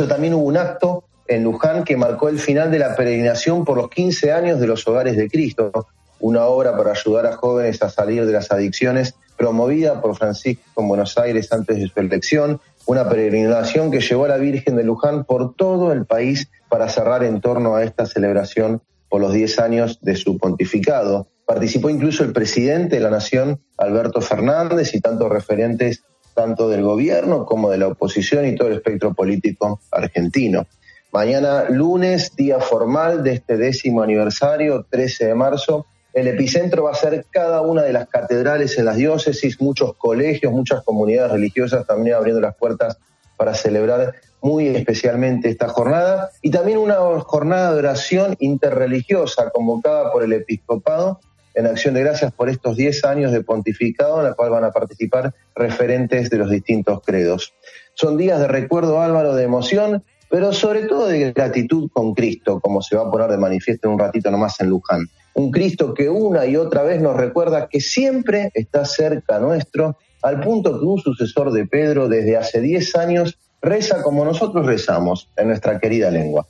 También 0.09 0.33
hubo 0.33 0.43
un 0.43 0.57
acto 0.57 1.05
en 1.27 1.45
Luján 1.45 1.85
que 1.85 1.95
marcó 1.95 2.27
el 2.27 2.39
final 2.39 2.69
de 2.71 2.79
la 2.79 2.93
peregrinación 2.97 3.63
por 3.63 3.77
los 3.77 3.89
15 3.89 4.33
años 4.33 4.59
de 4.59 4.67
los 4.67 4.85
hogares 4.85 5.15
de 5.15 5.29
Cristo, 5.29 5.71
una 6.19 6.43
obra 6.47 6.75
para 6.75 6.91
ayudar 6.91 7.25
a 7.25 7.37
jóvenes 7.37 7.81
a 7.81 7.89
salir 7.89 8.25
de 8.25 8.33
las 8.33 8.51
adicciones, 8.51 9.15
promovida 9.37 10.01
por 10.01 10.15
Francisco 10.15 10.81
en 10.81 10.87
Buenos 10.87 11.17
Aires 11.17 11.51
antes 11.51 11.77
de 11.77 11.87
su 11.87 11.99
elección, 11.99 12.59
una 12.85 13.07
peregrinación 13.07 13.91
que 13.91 14.01
llevó 14.01 14.25
a 14.25 14.29
la 14.29 14.37
Virgen 14.37 14.75
de 14.75 14.83
Luján 14.83 15.23
por 15.23 15.55
todo 15.55 15.91
el 15.91 16.05
país 16.05 16.49
para 16.69 16.89
cerrar 16.89 17.23
en 17.23 17.41
torno 17.41 17.75
a 17.75 17.83
esta 17.83 18.05
celebración 18.05 18.81
por 19.09 19.21
los 19.21 19.33
10 19.33 19.59
años 19.59 19.99
de 20.01 20.15
su 20.15 20.37
pontificado. 20.37 21.27
Participó 21.45 21.89
incluso 21.89 22.23
el 22.23 22.33
presidente 22.33 22.95
de 22.95 23.01
la 23.01 23.09
Nación, 23.09 23.61
Alberto 23.77 24.21
Fernández, 24.21 24.93
y 24.95 25.01
tantos 25.01 25.29
referentes 25.29 26.03
tanto 26.33 26.67
del 26.69 26.81
gobierno 26.81 27.45
como 27.45 27.69
de 27.69 27.77
la 27.77 27.87
oposición 27.87 28.45
y 28.47 28.55
todo 28.55 28.69
el 28.69 28.75
espectro 28.75 29.13
político 29.13 29.81
argentino. 29.91 30.65
Mañana 31.11 31.69
lunes, 31.69 32.35
día 32.35 32.59
formal 32.59 33.23
de 33.23 33.33
este 33.33 33.55
décimo 33.55 34.01
aniversario, 34.01 34.87
13 34.89 35.27
de 35.27 35.35
marzo. 35.35 35.85
El 36.13 36.27
epicentro 36.27 36.83
va 36.83 36.91
a 36.91 36.95
ser 36.95 37.25
cada 37.31 37.61
una 37.61 37.81
de 37.81 37.91
las 37.91 38.07
catedrales 38.07 38.77
en 38.77 38.85
las 38.85 38.97
diócesis, 38.97 39.59
muchos 39.59 39.95
colegios, 39.97 40.53
muchas 40.53 40.83
comunidades 40.83 41.31
religiosas 41.31 41.87
también 41.87 42.15
abriendo 42.15 42.39
las 42.39 42.55
puertas 42.55 42.97
para 43.35 43.55
celebrar 43.55 44.13
muy 44.41 44.67
especialmente 44.67 45.49
esta 45.49 45.69
jornada 45.69 46.29
y 46.41 46.51
también 46.51 46.77
una 46.77 46.97
jornada 47.21 47.73
de 47.73 47.79
oración 47.79 48.35
interreligiosa 48.39 49.49
convocada 49.49 50.11
por 50.11 50.23
el 50.23 50.33
episcopado 50.33 51.19
en 51.55 51.65
acción 51.65 51.93
de 51.93 52.01
gracias 52.01 52.31
por 52.33 52.49
estos 52.49 52.75
10 52.75 53.05
años 53.05 53.31
de 53.31 53.41
pontificado 53.41 54.19
en 54.19 54.25
la 54.25 54.33
cual 54.33 54.49
van 54.49 54.65
a 54.65 54.71
participar 54.71 55.33
referentes 55.55 56.29
de 56.29 56.37
los 56.37 56.49
distintos 56.49 57.01
credos. 57.05 57.53
Son 57.93 58.17
días 58.17 58.39
de 58.39 58.47
recuerdo, 58.47 59.01
Álvaro, 59.01 59.35
de 59.35 59.43
emoción, 59.43 60.03
pero 60.29 60.51
sobre 60.51 60.83
todo 60.83 61.07
de 61.07 61.31
gratitud 61.31 61.89
con 61.93 62.13
Cristo, 62.13 62.59
como 62.59 62.81
se 62.81 62.95
va 62.95 63.03
a 63.03 63.11
poner 63.11 63.29
de 63.29 63.37
manifiesto 63.37 63.87
en 63.87 63.93
un 63.93 63.99
ratito 63.99 64.31
nomás 64.31 64.59
en 64.59 64.69
Luján. 64.69 65.07
Un 65.35 65.51
Cristo 65.51 65.93
que 65.93 66.09
una 66.09 66.45
y 66.45 66.55
otra 66.55 66.83
vez 66.83 67.01
nos 67.01 67.15
recuerda 67.15 67.67
que 67.67 67.81
siempre 67.81 68.51
está 68.53 68.85
cerca 68.85 69.39
nuestro, 69.39 69.97
al 70.21 70.39
punto 70.41 70.79
que 70.79 70.85
un 70.85 70.99
sucesor 70.99 71.51
de 71.51 71.65
Pedro 71.65 72.07
desde 72.07 72.37
hace 72.37 72.61
10 72.61 72.95
años 72.95 73.37
reza 73.61 74.03
como 74.03 74.25
nosotros 74.25 74.65
rezamos 74.65 75.29
en 75.37 75.47
nuestra 75.47 75.79
querida 75.79 76.11
lengua. 76.11 76.45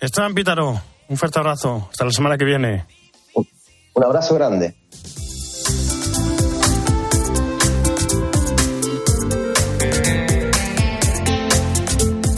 Esteban 0.00 0.34
Pítaro, 0.34 0.80
un 1.08 1.16
fuerte 1.16 1.38
abrazo. 1.38 1.88
Hasta 1.90 2.04
la 2.04 2.10
semana 2.10 2.36
que 2.36 2.44
viene. 2.44 2.84
Un 3.94 4.04
abrazo 4.04 4.34
grande. 4.34 4.74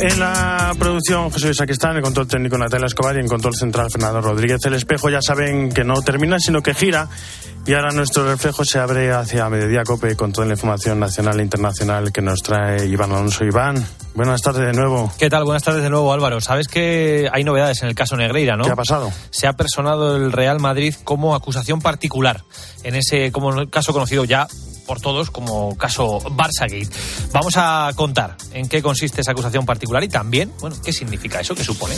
En 0.01 0.21
la 0.21 0.77
producción 0.79 1.29
José 1.29 1.47
Luis 1.47 1.61
Aquistán, 1.61 1.91
en 1.91 1.97
el 1.97 2.03
control 2.05 2.29
técnico 2.29 2.57
Natalia 2.57 2.87
Escobar 2.87 3.17
y 3.17 3.19
en 3.19 3.27
control 3.27 3.57
central 3.57 3.91
Fernando 3.91 4.21
Rodríguez. 4.21 4.61
El 4.65 4.75
espejo 4.75 5.11
ya 5.11 5.21
saben 5.21 5.71
que 5.73 5.83
no 5.83 6.03
termina, 6.03 6.39
sino 6.39 6.63
que 6.63 6.73
gira. 6.73 7.09
Y 7.67 7.75
ahora 7.75 7.91
nuestro 7.91 8.25
reflejo 8.25 8.65
se 8.65 8.79
abre 8.79 9.13
hacia 9.13 9.49
Mediodía 9.49 9.83
Cope 9.83 10.15
con 10.15 10.33
toda 10.33 10.47
la 10.47 10.55
información 10.55 11.01
nacional 11.01 11.41
e 11.41 11.43
internacional 11.43 12.13
que 12.13 12.23
nos 12.23 12.43
trae 12.43 12.87
Iván 12.87 13.11
Alonso. 13.11 13.45
Iván, 13.45 13.85
buenas 14.15 14.41
tardes 14.41 14.67
de 14.67 14.73
nuevo. 14.73 15.13
¿Qué 15.19 15.29
tal? 15.29 15.43
Buenas 15.43 15.65
tardes 15.65 15.83
de 15.83 15.91
nuevo, 15.91 16.13
Álvaro. 16.13 16.41
Sabes 16.41 16.69
que 16.69 17.29
hay 17.33 17.43
novedades 17.43 17.83
en 17.83 17.89
el 17.89 17.97
caso 17.97 18.17
Negreira, 18.17 18.57
¿no? 18.57 18.65
¿Qué 18.65 18.71
ha 18.71 18.77
pasado? 18.77 19.11
Se 19.31 19.49
ha 19.49 19.55
personado 19.55 20.17
el 20.17 20.31
Real 20.31 20.61
Madrid 20.61 20.95
como 21.03 21.35
acusación 21.35 21.81
particular 21.81 22.45
en 22.85 22.95
ese 22.95 23.33
como 23.33 23.69
caso 23.69 23.93
conocido 23.93 24.25
ya 24.25 24.47
por 24.89 25.01
todos 25.01 25.31
como 25.31 25.77
caso 25.77 26.19
Barçagate. 26.33 26.89
Vamos 27.33 27.55
a 27.57 27.93
contar 27.95 28.37
en 28.53 28.67
qué 28.69 28.83
consiste 28.83 29.21
esa 29.21 29.33
acusación 29.33 29.65
particular 29.65 30.03
y 30.03 30.09
también, 30.09 30.51
bueno, 30.59 30.75
qué 30.83 30.93
significa 30.93 31.41
eso, 31.41 31.55
qué 31.55 31.63
supone. 31.63 31.95